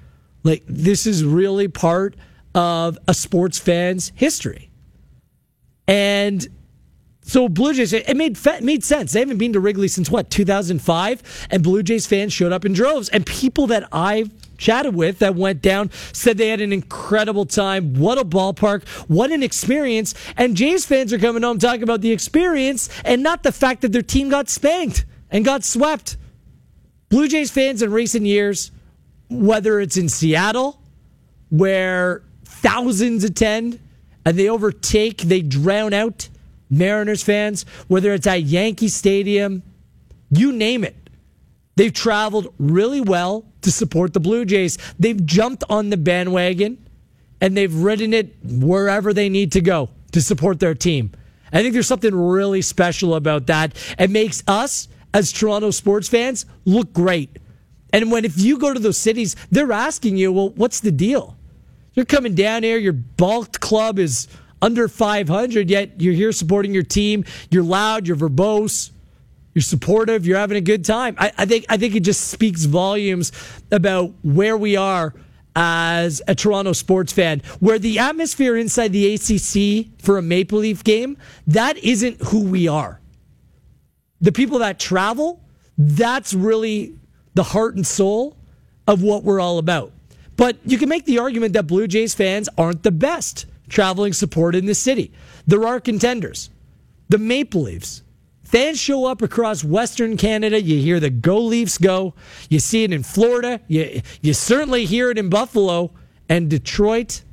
[0.41, 2.15] Like this is really part
[2.55, 4.71] of a sports fan's history,
[5.87, 6.47] and
[7.27, 9.11] so Blue Jays, it made made sense.
[9.11, 12.71] They haven't been to Wrigley since what 2005, and Blue Jays fans showed up in
[12.71, 13.09] droves.
[13.09, 17.95] And people that I've chatted with that went down said they had an incredible time.
[17.95, 18.87] What a ballpark!
[19.09, 20.15] What an experience!
[20.37, 23.91] And Jays fans are coming home talking about the experience and not the fact that
[23.91, 26.15] their team got spanked and got swept.
[27.09, 28.71] Blue Jays fans in recent years,
[29.29, 30.81] whether it's in Seattle,
[31.49, 33.81] where thousands attend
[34.25, 36.29] and they overtake, they drown out
[36.69, 39.63] Mariners fans, whether it's at Yankee Stadium,
[40.29, 40.95] you name it.
[41.75, 44.77] They've traveled really well to support the Blue Jays.
[44.97, 46.87] They've jumped on the bandwagon
[47.39, 51.11] and they've ridden it wherever they need to go to support their team.
[51.53, 53.75] I think there's something really special about that.
[53.97, 57.37] It makes us, as Toronto sports fans, look great.
[57.93, 61.37] And when if you go to those cities, they're asking you, well, what's the deal?
[61.93, 64.27] You're coming down here, your bulk club is
[64.61, 67.25] under 500, yet you're here supporting your team.
[67.51, 68.91] You're loud, you're verbose,
[69.53, 71.15] you're supportive, you're having a good time.
[71.17, 73.31] I, I think I think it just speaks volumes
[73.71, 75.13] about where we are
[75.55, 80.83] as a Toronto sports fan, where the atmosphere inside the ACC for a Maple Leaf
[80.83, 81.17] game,
[81.47, 83.01] that isn't who we are.
[84.21, 85.41] The people that travel,
[85.77, 86.95] that's really
[87.33, 88.37] the heart and soul
[88.87, 89.91] of what we're all about.
[90.35, 94.55] But you can make the argument that Blue Jays fans aren't the best traveling support
[94.55, 95.11] in the city.
[95.45, 96.49] There are contenders.
[97.09, 98.03] The Maple Leafs.
[98.43, 100.61] Fans show up across Western Canada.
[100.61, 102.13] You hear the Go Leafs go.
[102.49, 103.59] You see it in Florida.
[103.67, 105.91] You, you certainly hear it in Buffalo
[106.29, 107.23] and Detroit.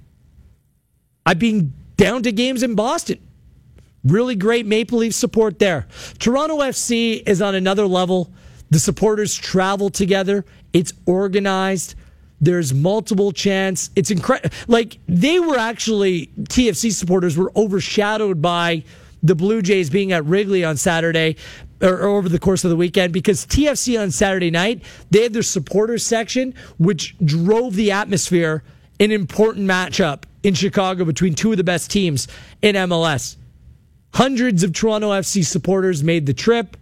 [1.25, 3.21] I've been down to games in Boston.
[4.05, 5.87] Really great Maple Leaf support there.
[6.19, 8.33] Toronto FC is on another level.
[8.71, 10.45] The supporters travel together.
[10.73, 11.95] It's organized.
[12.45, 13.89] There's multiple chants.
[13.97, 14.55] It's incredible.
[14.69, 18.85] Like they were actually TFC supporters were overshadowed by
[19.23, 21.37] the Blue Jays being at Wrigley on Saturday
[21.81, 25.43] or, over the course of the weekend because TFC on Saturday night they had their
[25.43, 28.63] supporters section, which drove the atmosphere.
[29.01, 32.29] An important matchup in Chicago between two of the best teams
[32.63, 33.37] in MLS.
[34.13, 36.77] Hundreds of Toronto FC supporters made the trip.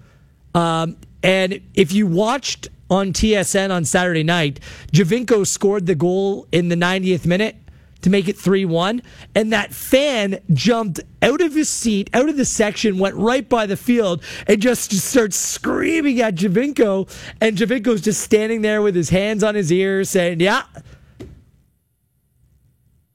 [0.54, 4.60] Um, and if you watched on TSN on Saturday night,
[4.92, 7.56] Giovinco scored the goal in the 90th minute
[8.02, 9.02] to make it 3 1.
[9.34, 13.66] And that fan jumped out of his seat, out of the section, went right by
[13.66, 17.08] the field, and just, starts screaming at Giovinco.
[17.40, 20.64] And Giovinco's just standing there with his hands on his ears saying, Yeah.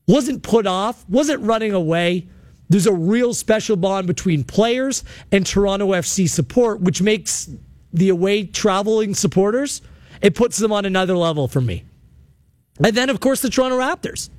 [0.08, 2.28] Wasn't put off, wasn't running away.
[2.70, 5.04] There's a real special bond between players
[5.34, 7.50] and Toronto FC support, which makes
[7.94, 9.82] the away traveling supporters,
[10.22, 11.86] it puts them on another level for me.
[12.84, 14.30] And then, of course, the Toronto Raptors.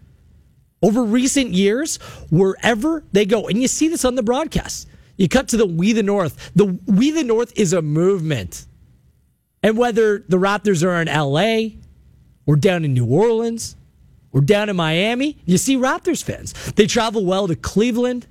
[0.81, 1.97] Over recent years,
[2.31, 5.93] wherever they go, and you see this on the broadcast, you cut to the We
[5.93, 6.53] the North.
[6.55, 8.67] The We the North is a movement.
[9.63, 11.81] And whether the Raptors are in LA
[12.47, 13.75] or down in New Orleans
[14.31, 16.53] or down in Miami, you see Raptors fans.
[16.73, 18.29] They travel well to Cleveland.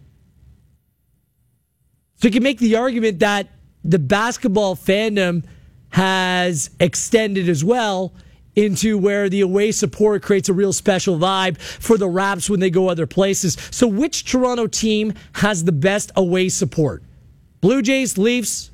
[2.15, 3.49] So you can make the argument that
[3.87, 5.43] the basketball fandom
[5.89, 8.13] has extended as well
[8.55, 12.71] into where the away support creates a real special vibe for the Raps when they
[12.71, 13.55] go other places.
[13.71, 17.03] So, which Toronto team has the best away support?
[17.61, 18.69] Blue Jays, Leafs,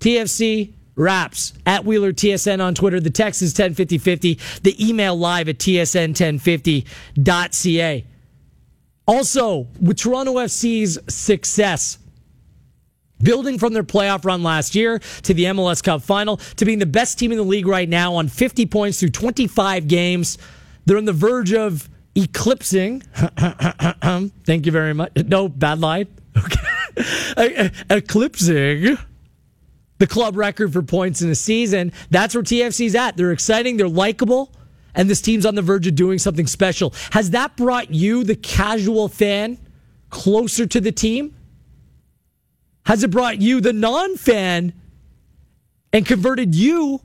[0.00, 2.98] TFC, Raps at Wheeler TSN on Twitter.
[2.98, 4.40] The text is 105050.
[4.62, 8.04] The email live at tsn1050.ca.
[9.06, 11.98] Also, with Toronto FC's success,
[13.22, 16.86] building from their playoff run last year to the MLS Cup final to being the
[16.86, 20.38] best team in the league right now on 50 points through 25 games.
[20.86, 23.00] They're on the verge of eclipsing.
[24.46, 25.12] Thank you very much.
[25.26, 26.06] No, bad line.
[27.38, 27.70] Okay.
[27.90, 28.98] eclipsing
[29.98, 31.92] the club record for points in a season.
[32.10, 33.16] That's where TFC's at.
[33.16, 34.52] They're exciting, they're likable,
[34.94, 36.94] and this team's on the verge of doing something special.
[37.12, 39.58] Has that brought you, the casual fan,
[40.10, 41.34] closer to the team?
[42.88, 44.72] Has it brought you, the non fan,
[45.92, 47.02] and converted you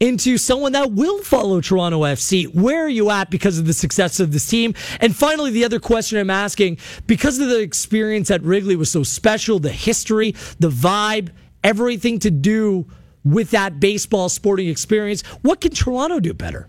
[0.00, 2.52] into someone that will follow Toronto FC?
[2.52, 4.74] Where are you at because of the success of this team?
[4.98, 9.04] And finally, the other question I'm asking because of the experience at Wrigley was so
[9.04, 11.28] special, the history, the vibe,
[11.62, 12.88] everything to do
[13.24, 16.68] with that baseball sporting experience, what can Toronto do better?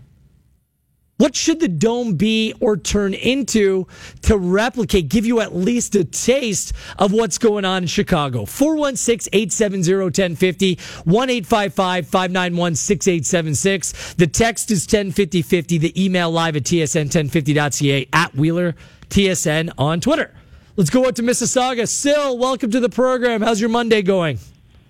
[1.16, 3.86] What should the dome be or turn into
[4.22, 8.44] to replicate, give you at least a taste of what's going on in Chicago?
[8.44, 14.14] 416 870 1050, 1 855 591 6876.
[14.14, 15.78] The text is 105050.
[15.78, 18.74] The email live at tsn1050.ca at Wheeler
[19.10, 20.34] TSN on Twitter.
[20.76, 21.86] Let's go out to Mississauga.
[21.86, 23.40] Sil, welcome to the program.
[23.40, 24.40] How's your Monday going?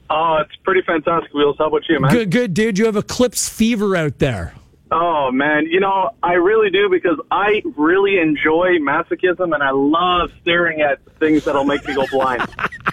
[0.08, 1.56] Oh, it's pretty fantastic, Wheels.
[1.58, 2.10] How about you, man?
[2.10, 2.78] Good, good, dude.
[2.78, 4.54] You have eclipse fever out there.
[4.96, 10.30] Oh man, you know I really do because I really enjoy masochism and I love
[10.40, 12.42] staring at things that'll make me go blind.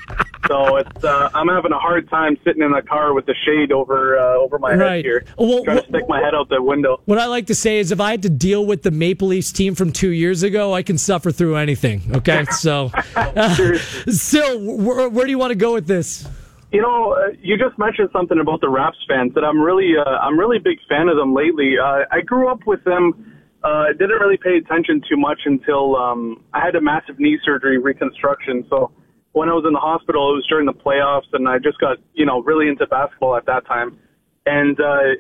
[0.48, 3.72] so it's uh, I'm having a hard time sitting in the car with the shade
[3.72, 4.96] over uh, over my Right.
[4.96, 7.02] head here, Well, trying to stick my head out the window.
[7.06, 9.52] What I like to say is if I had to deal with the Maple Leafs
[9.52, 12.02] team from two years ago, I can suffer through anything.
[12.16, 12.46] Okay.
[12.46, 13.54] So, uh,
[14.10, 16.28] Sil, where, where do you want to go with this?
[16.72, 20.10] You know, uh, you just mentioned something about the Raps fans that I'm really, uh,
[20.10, 21.76] I'm really big fan of them lately.
[21.78, 23.36] Uh, I grew up with them.
[23.62, 27.78] Uh, didn't really pay attention too much until um, I had a massive knee surgery
[27.78, 28.66] reconstruction.
[28.70, 28.92] So
[29.34, 31.98] when I was in the hospital, it was during the playoffs, and I just got,
[32.14, 34.00] you know, really into basketball at that time.
[34.46, 35.20] And uh,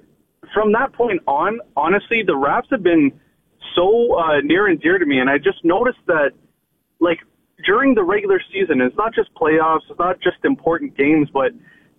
[0.53, 3.11] from that point on, honestly, the Raps have been
[3.75, 6.31] so uh, near and dear to me, and I just noticed that,
[6.99, 7.19] like
[7.65, 11.51] during the regular season, it's not just playoffs, it's not just important games, but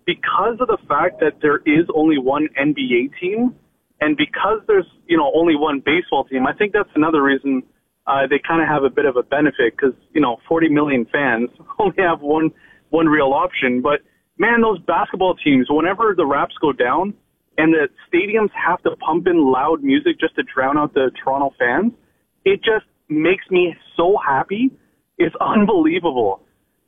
[0.05, 3.55] because of the fact that there is only one NBA team,
[4.01, 7.63] and because there's you know only one baseball team, I think that's another reason
[8.05, 11.05] uh, they kind of have a bit of a benefit because you know 40 million
[11.11, 11.49] fans
[11.79, 12.51] only have one
[12.89, 13.81] one real option.
[13.81, 14.01] But
[14.37, 17.13] man, those basketball teams, whenever the Raps go down
[17.57, 21.53] and the stadiums have to pump in loud music just to drown out the Toronto
[21.57, 21.93] fans,
[22.45, 24.71] it just makes me so happy.
[25.17, 26.43] It's unbelievable.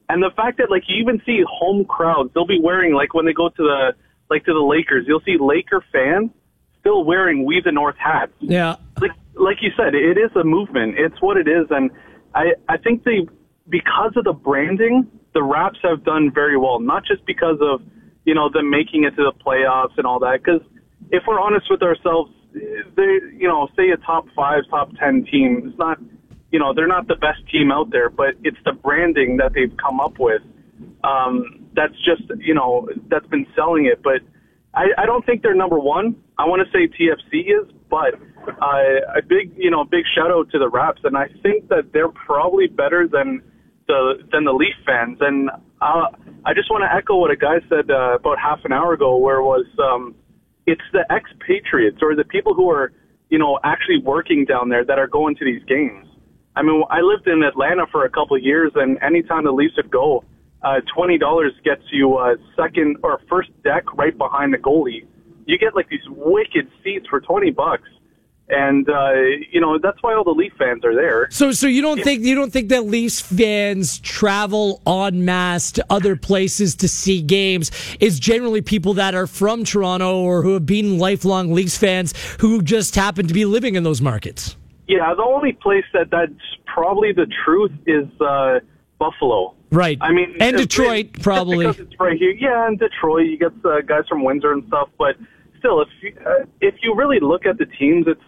[0.10, 3.26] And the fact that like you even see home crowds, they'll be wearing like when
[3.26, 3.94] they go to the
[4.30, 6.32] like to the Lakers, you'll see Laker fans
[6.80, 8.34] still wearing We the North hats.
[8.40, 8.76] Yeah.
[9.02, 10.96] Like like you said, it is a movement.
[10.98, 11.90] It's what it is, and
[12.34, 13.28] I I think they
[13.68, 16.80] because of the branding, the Raps have done very well.
[16.80, 17.82] Not just because of
[18.26, 20.42] you know them making it to the playoffs and all that.
[20.44, 20.62] Because
[21.12, 25.64] if we're honest with ourselves, they you know say a top five, top ten team,
[25.66, 25.98] it's not
[26.56, 29.76] you know they're not the best team out there, but it's the branding that they've
[29.76, 30.42] come up with
[31.04, 34.02] um, that's just you know that's been selling it.
[34.02, 34.22] But
[34.74, 36.16] I, I don't think they're number one.
[36.38, 38.16] I want to say TFC is, but
[38.48, 41.92] uh, a big you know big shout out to the Raps, and I think that
[41.92, 43.42] they're probably better than
[43.90, 45.18] the than the Leaf fans.
[45.20, 45.50] And
[45.82, 46.08] uh,
[46.46, 49.18] I just want to echo what a guy said uh, about half an hour ago,
[49.18, 50.16] where it was um,
[50.66, 52.94] it's the expatriates or the people who are
[53.30, 56.08] you know actually working down there that are going to these games.
[56.56, 59.76] I mean, I lived in Atlanta for a couple of years, and anytime the Leafs
[59.76, 60.24] would go,
[60.64, 65.06] uh, twenty dollars gets you uh, second or first deck right behind the goalie.
[65.46, 67.90] You get like these wicked seats for twenty bucks,
[68.48, 69.14] and uh,
[69.52, 71.28] you know that's why all the Leaf fans are there.
[71.30, 75.86] So, so you don't think you don't think that Leafs fans travel en masse to
[75.90, 77.70] other places to see games?
[78.00, 82.62] Is generally people that are from Toronto or who have been lifelong Leafs fans who
[82.62, 84.56] just happen to be living in those markets.
[84.88, 86.32] Yeah, the only place that that's
[86.66, 88.60] probably the truth is uh,
[89.00, 89.56] Buffalo.
[89.72, 89.98] Right.
[90.02, 91.66] I mean, and Detroit just probably.
[91.66, 92.32] because it's right here.
[92.32, 94.90] Yeah, and Detroit, you get uh, guys from Windsor and stuff.
[94.98, 95.16] But
[95.60, 98.22] still, if you, uh, if you really look at the teams, it's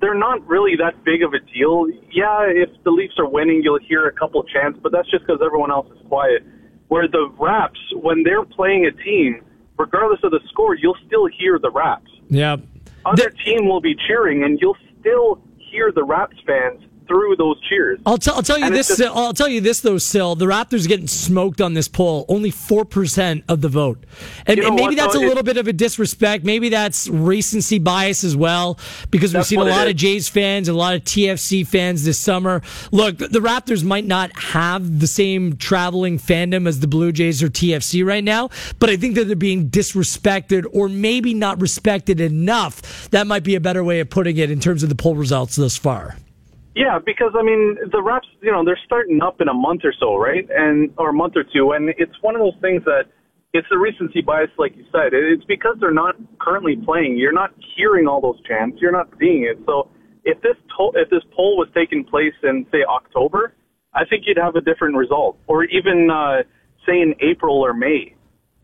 [0.00, 1.86] they're not really that big of a deal.
[2.12, 5.40] Yeah, if the Leafs are winning, you'll hear a couple chants, but that's just because
[5.44, 6.44] everyone else is quiet.
[6.88, 9.42] Where the Raps, when they're playing a team,
[9.78, 12.10] regardless of the score, you'll still hear the Raps.
[12.28, 12.56] Yeah.
[13.06, 15.42] Other team will be cheering, and you'll still
[15.74, 17.98] hear the Raps fans through those cheers.
[18.06, 18.88] I'll, t- I'll tell you And this.
[18.88, 20.34] just- I'll tell you this though, Sil.
[20.34, 22.24] The Raptors are getting smoked on this poll.
[22.28, 24.04] Only four percent of the vote,
[24.46, 25.20] and, and maybe what, that's though?
[25.20, 26.44] a It- little bit of a disrespect.
[26.44, 28.78] Maybe that's recency bias as well,
[29.10, 32.18] because we've seen a lot of Jays fans, and a lot of TFC fans this
[32.18, 32.62] summer.
[32.92, 37.48] Look, the Raptors might not have the same traveling fandom as the Blue Jays or
[37.48, 43.10] TFC right now, but I think that they're being disrespected, or maybe not respected enough.
[43.10, 45.56] That might be a better way of putting it in terms of the poll results
[45.56, 46.16] thus far.
[46.74, 49.94] Yeah, because I mean the Raps, you know, they're starting up in a month or
[49.98, 50.46] so, right?
[50.50, 53.04] And or a month or two, and it's one of those things that
[53.52, 55.12] it's a recency bias, like you said.
[55.12, 57.16] It's because they're not currently playing.
[57.16, 58.78] You're not hearing all those chants.
[58.80, 59.58] You're not seeing it.
[59.66, 59.88] So
[60.24, 63.54] if this to- if this poll was taking place in say October,
[63.94, 66.42] I think you'd have a different result, or even uh,
[66.84, 68.14] say in April or May,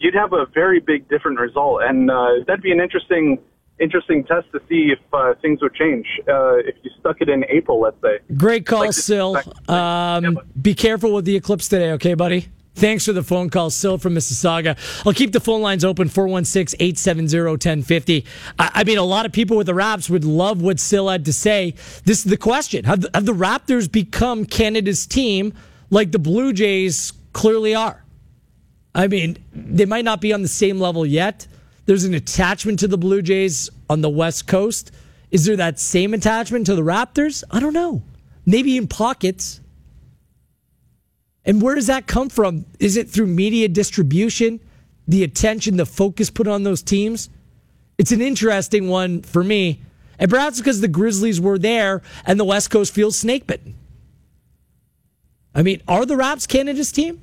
[0.00, 3.38] you'd have a very big different result, and uh, that'd be an interesting
[3.80, 7.44] interesting test to see if uh, things would change uh, if you stuck it in
[7.48, 8.18] April, let's say.
[8.36, 9.40] Great call, Like Sil.
[9.68, 12.48] Um, be careful with the eclipse today, okay, buddy?
[12.74, 14.78] Thanks for the phone call, Sil from Mississauga.
[15.04, 18.24] I'll keep the phone lines open 416 870 1050.
[18.58, 21.32] I mean, a lot of people with the Raps would love what Sil had to
[21.32, 21.74] say.
[22.04, 25.52] This is the question Have the, have the Raptors become Canada's team
[25.90, 28.04] like the Blue Jays clearly are?
[28.94, 31.46] I mean, they might not be on the same level yet.
[31.90, 34.92] There's an attachment to the Blue Jays on the West Coast.
[35.32, 37.42] Is there that same attachment to the Raptors?
[37.50, 38.04] I don't know.
[38.46, 39.60] Maybe in pockets.
[41.44, 42.64] And where does that come from?
[42.78, 44.60] Is it through media distribution,
[45.08, 47.28] the attention, the focus put on those teams?
[47.98, 49.80] It's an interesting one for me.
[50.16, 53.74] And perhaps because the Grizzlies were there and the West Coast feels snake bitten.
[55.56, 57.20] I mean, are the Raps Canada's team?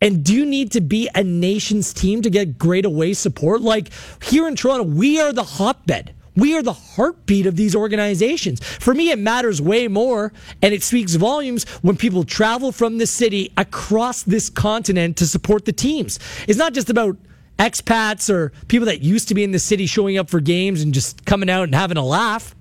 [0.00, 3.62] And do you need to be a nation's team to get great away support?
[3.62, 3.90] Like
[4.22, 6.14] here in Toronto, we are the hotbed.
[6.36, 8.62] We are the heartbeat of these organizations.
[8.62, 13.06] For me, it matters way more, and it speaks volumes when people travel from the
[13.06, 16.18] city across this continent to support the teams.
[16.46, 17.16] It's not just about
[17.58, 20.92] expats or people that used to be in the city showing up for games and
[20.92, 22.54] just coming out and having a laugh.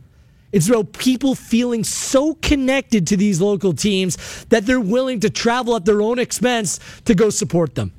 [0.55, 5.75] It's about people feeling so connected to these local teams that they're willing to travel
[5.75, 7.91] at their own expense to go support them.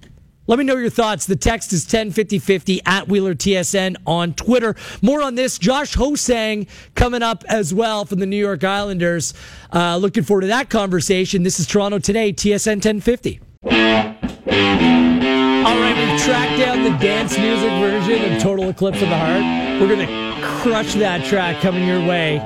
[0.46, 1.26] Let me know your thoughts.
[1.26, 4.74] The text is 105050 at Wheeler TSN on Twitter.
[5.02, 5.58] More on this.
[5.58, 9.34] Josh Ho-Sang coming up as well from the New York Islanders.
[9.70, 11.42] Uh, looking forward to that conversation.
[11.42, 13.38] This is Toronto Today, TSN 1050.
[13.64, 13.70] All
[15.78, 19.42] right, we've tracked down the dance music version of Total Eclipse of the Heart.
[19.78, 20.25] We're going to
[20.66, 22.38] crush that track coming your way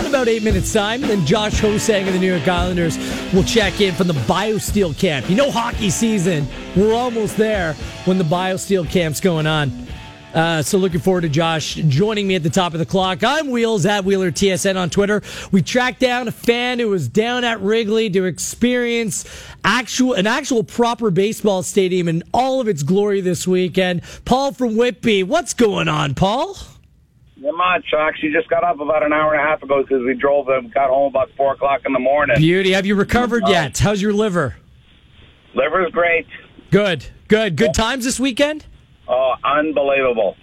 [0.00, 1.00] in about eight minutes' time.
[1.00, 2.98] Then Josh Ho-Sang of the New York Islanders
[3.32, 5.30] will check in from the BioSteel camp.
[5.30, 9.70] You know, hockey season, we're almost there when the BioSteel camp's going on.
[10.34, 13.22] Uh, so looking forward to Josh joining me at the top of the clock.
[13.22, 15.22] I'm Wheels at Wheeler TSN on Twitter.
[15.52, 19.24] We tracked down a fan who was down at Wrigley to experience
[19.64, 24.02] actual an actual proper baseball stadium in all of its glory this weekend.
[24.24, 26.56] Paul from Whitby, what's going on, Paul?
[27.42, 27.86] Not much.
[27.92, 30.48] I actually just got up about an hour and a half ago because we drove
[30.48, 32.36] and got home about four o'clock in the morning.
[32.38, 32.70] Beauty.
[32.70, 33.52] Have you recovered uh-huh.
[33.52, 33.78] yet?
[33.78, 34.56] How's your liver?
[35.54, 36.26] Liver's great.
[36.70, 37.04] Good.
[37.26, 37.56] Good.
[37.56, 38.66] Good times this weekend.
[39.08, 40.36] Oh, unbelievable.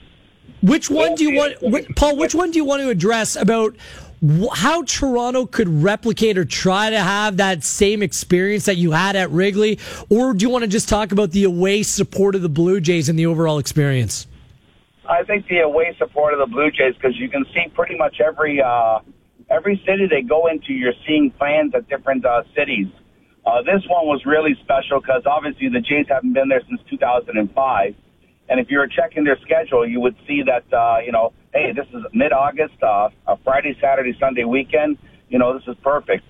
[0.61, 2.17] Which one do you want, Paul?
[2.17, 3.77] Which one do you want to address about
[4.53, 9.31] how Toronto could replicate or try to have that same experience that you had at
[9.31, 9.79] Wrigley,
[10.09, 13.07] or do you want to just talk about the away support of the Blue Jays
[13.07, 14.27] and the overall experience?
[15.09, 18.21] I think the away support of the Blue Jays because you can see pretty much
[18.21, 18.99] every uh,
[19.49, 22.85] every city they go into, you're seeing fans at different uh, cities.
[23.43, 27.95] Uh, this one was really special because obviously the Jays haven't been there since 2005.
[28.49, 31.71] And if you were checking their schedule, you would see that, uh, you know, hey,
[31.73, 34.97] this is mid-August, uh, a Friday, Saturday, Sunday weekend.
[35.29, 36.25] You know, this is perfect.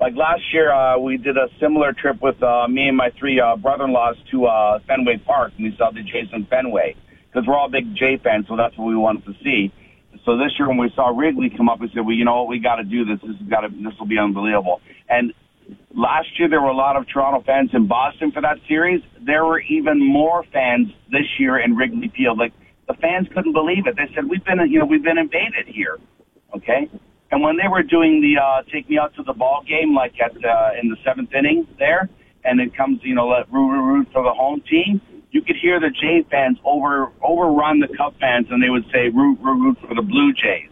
[0.00, 3.38] Like last year, uh, we did a similar trip with uh, me and my three
[3.38, 6.96] uh, brother-in-laws to uh, Fenway Park, and we saw the Jays in Fenway
[7.34, 9.72] because we're all big Jay fans, so that's what we wanted to see.
[10.24, 12.48] So this year, when we saw Wrigley come up, we said, well, you know what,
[12.48, 13.18] we got to do this.
[13.20, 14.80] This has got to, this will be unbelievable.
[15.08, 15.34] And
[15.90, 19.02] last year, there were a lot of Toronto fans in Boston for that series.
[19.26, 22.38] There were even more fans this year in Wrigley Field.
[22.38, 22.52] Like
[22.86, 23.96] the fans couldn't believe it.
[23.96, 25.98] They said, we've been, you know, we've been invaded here.
[26.54, 26.88] Okay.
[27.32, 30.14] And when they were doing the uh, take me out to the ball game, like
[30.22, 32.08] at uh, in the seventh inning there,
[32.44, 35.00] and it comes, you know, let root root for the home team.
[35.34, 39.08] You could hear the Jay fans over overrun the Cub fans, and they would say
[39.08, 40.70] root root root for the Blue Jays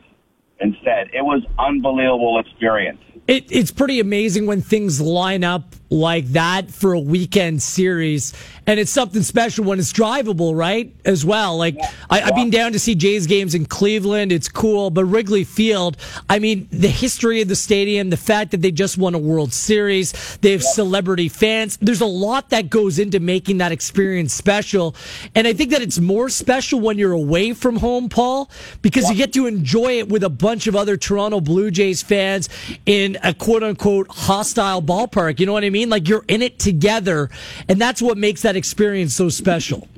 [0.60, 1.08] instead.
[1.12, 3.00] It was unbelievable experience.
[3.26, 8.32] It, it's pretty amazing when things line up like that for a weekend series.
[8.66, 10.94] And it's something special when it's drivable, right?
[11.04, 11.56] As well.
[11.56, 11.76] Like,
[12.08, 14.32] I, I've been down to see Jays games in Cleveland.
[14.32, 14.90] It's cool.
[14.90, 15.96] But Wrigley Field,
[16.30, 19.52] I mean, the history of the stadium, the fact that they just won a World
[19.52, 21.76] Series, they have celebrity fans.
[21.78, 24.94] There's a lot that goes into making that experience special.
[25.34, 28.48] And I think that it's more special when you're away from home, Paul,
[28.80, 32.48] because you get to enjoy it with a bunch of other Toronto Blue Jays fans
[32.86, 35.40] in a quote unquote hostile ballpark.
[35.40, 35.81] You know what I mean?
[35.90, 37.30] Like you're in it together.
[37.68, 39.88] And that's what makes that experience so special.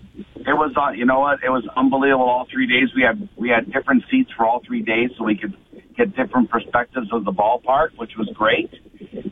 [0.46, 1.42] It was, uh, you know what?
[1.42, 2.24] It was unbelievable.
[2.28, 5.36] All three days we had we had different seats for all three days, so we
[5.36, 5.56] could
[5.96, 8.70] get different perspectives of the ballpark, which was great.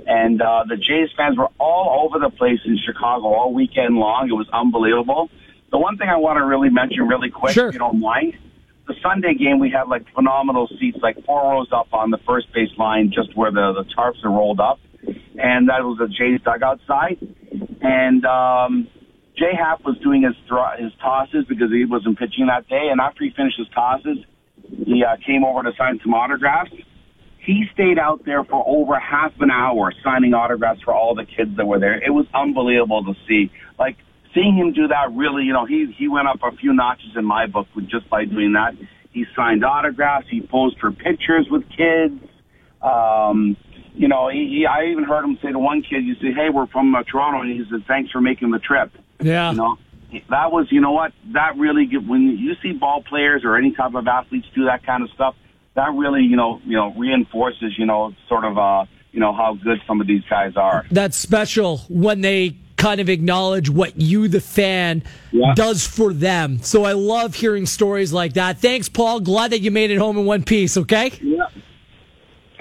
[0.06, 4.28] And uh, the Jays fans were all over the place in Chicago all weekend long.
[4.28, 5.28] It was unbelievable.
[5.70, 7.68] The one thing I want to really mention really quick, Sure.
[7.68, 8.34] if you don't mind,
[8.86, 12.52] the Sunday game we had like phenomenal seats, like four rows up on the first
[12.52, 16.40] base line, just where the the tarps are rolled up, and that was the Jays
[16.44, 17.18] dugout side.
[17.80, 18.88] And um,
[19.36, 23.00] Jay Happ was doing his thro- his tosses because he wasn't pitching that day, and
[23.00, 24.18] after he finished his tosses,
[24.64, 26.70] he uh, came over to sign some autographs.
[27.44, 31.56] He stayed out there for over half an hour signing autographs for all the kids
[31.56, 32.00] that were there.
[32.00, 33.50] It was unbelievable to see.
[33.78, 33.96] Like
[34.34, 37.24] seeing him do that really, you know, he he went up a few notches in
[37.24, 38.74] my book with just by doing that.
[39.10, 42.22] He signed autographs, he posed for pictures with kids.
[42.80, 43.56] Um,
[43.94, 46.48] you know, he, he, I even heard him say to one kid, "You say, hey,
[46.50, 48.90] we're from uh, Toronto," and he said, "Thanks for making the trip."
[49.20, 49.50] Yeah.
[49.52, 49.78] You know,
[50.30, 53.72] that was, you know what, that really, get- when you see ball players or any
[53.72, 55.34] type of athletes do that kind of stuff,
[55.74, 59.54] that really, you know, you know, reinforces, you know, sort of, uh, you know, how
[59.54, 60.84] good some of these guys are.
[60.90, 65.54] That's special when they kind of acknowledge what you, the fan, Yeah.
[65.54, 66.58] does for them.
[66.62, 68.58] So I love hearing stories like that.
[68.58, 69.20] Thanks, Paul.
[69.20, 71.12] Glad that you made it home in one piece, okay?
[71.22, 71.44] Yeah.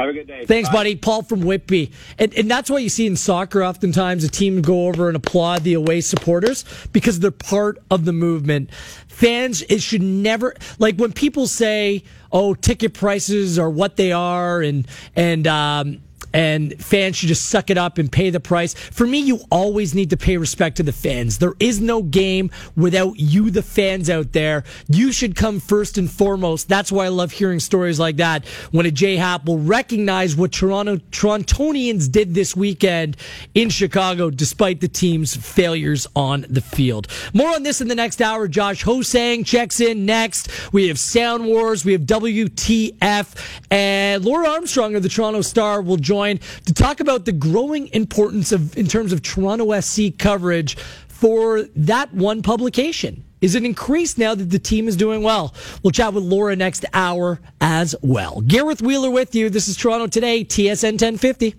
[0.01, 0.45] Have a good day.
[0.45, 0.73] Thanks, Bye.
[0.73, 0.95] buddy.
[0.95, 1.91] Paul from Whitby.
[2.17, 5.63] And, and that's why you see in soccer oftentimes a team go over and applaud
[5.63, 8.73] the away supporters because they're part of the movement.
[9.07, 14.61] Fans, it should never, like when people say, oh, ticket prices are what they are
[14.61, 16.01] and, and, um,
[16.33, 18.73] and fans should just suck it up and pay the price.
[18.73, 21.37] For me, you always need to pay respect to the fans.
[21.37, 24.63] There is no game without you, the fans out there.
[24.87, 26.69] You should come first and foremost.
[26.69, 30.51] That's why I love hearing stories like that when a J Happ will recognize what
[30.51, 33.17] Toronto Torontonians did this weekend
[33.53, 37.07] in Chicago despite the team's failures on the field.
[37.33, 38.47] More on this in the next hour.
[38.47, 40.49] Josh Ho-Sang checks in next.
[40.71, 41.83] We have Sound Wars.
[41.83, 43.61] We have WTF.
[43.69, 48.51] And Laura Armstrong of the Toronto Star will join to talk about the growing importance
[48.51, 53.23] of, in terms of Toronto FC coverage for that one publication.
[53.41, 55.55] Is it increased now that the team is doing well?
[55.81, 58.41] We'll chat with Laura next hour as well.
[58.41, 59.49] Gareth Wheeler with you.
[59.49, 61.49] This is Toronto Today, TSN 1050.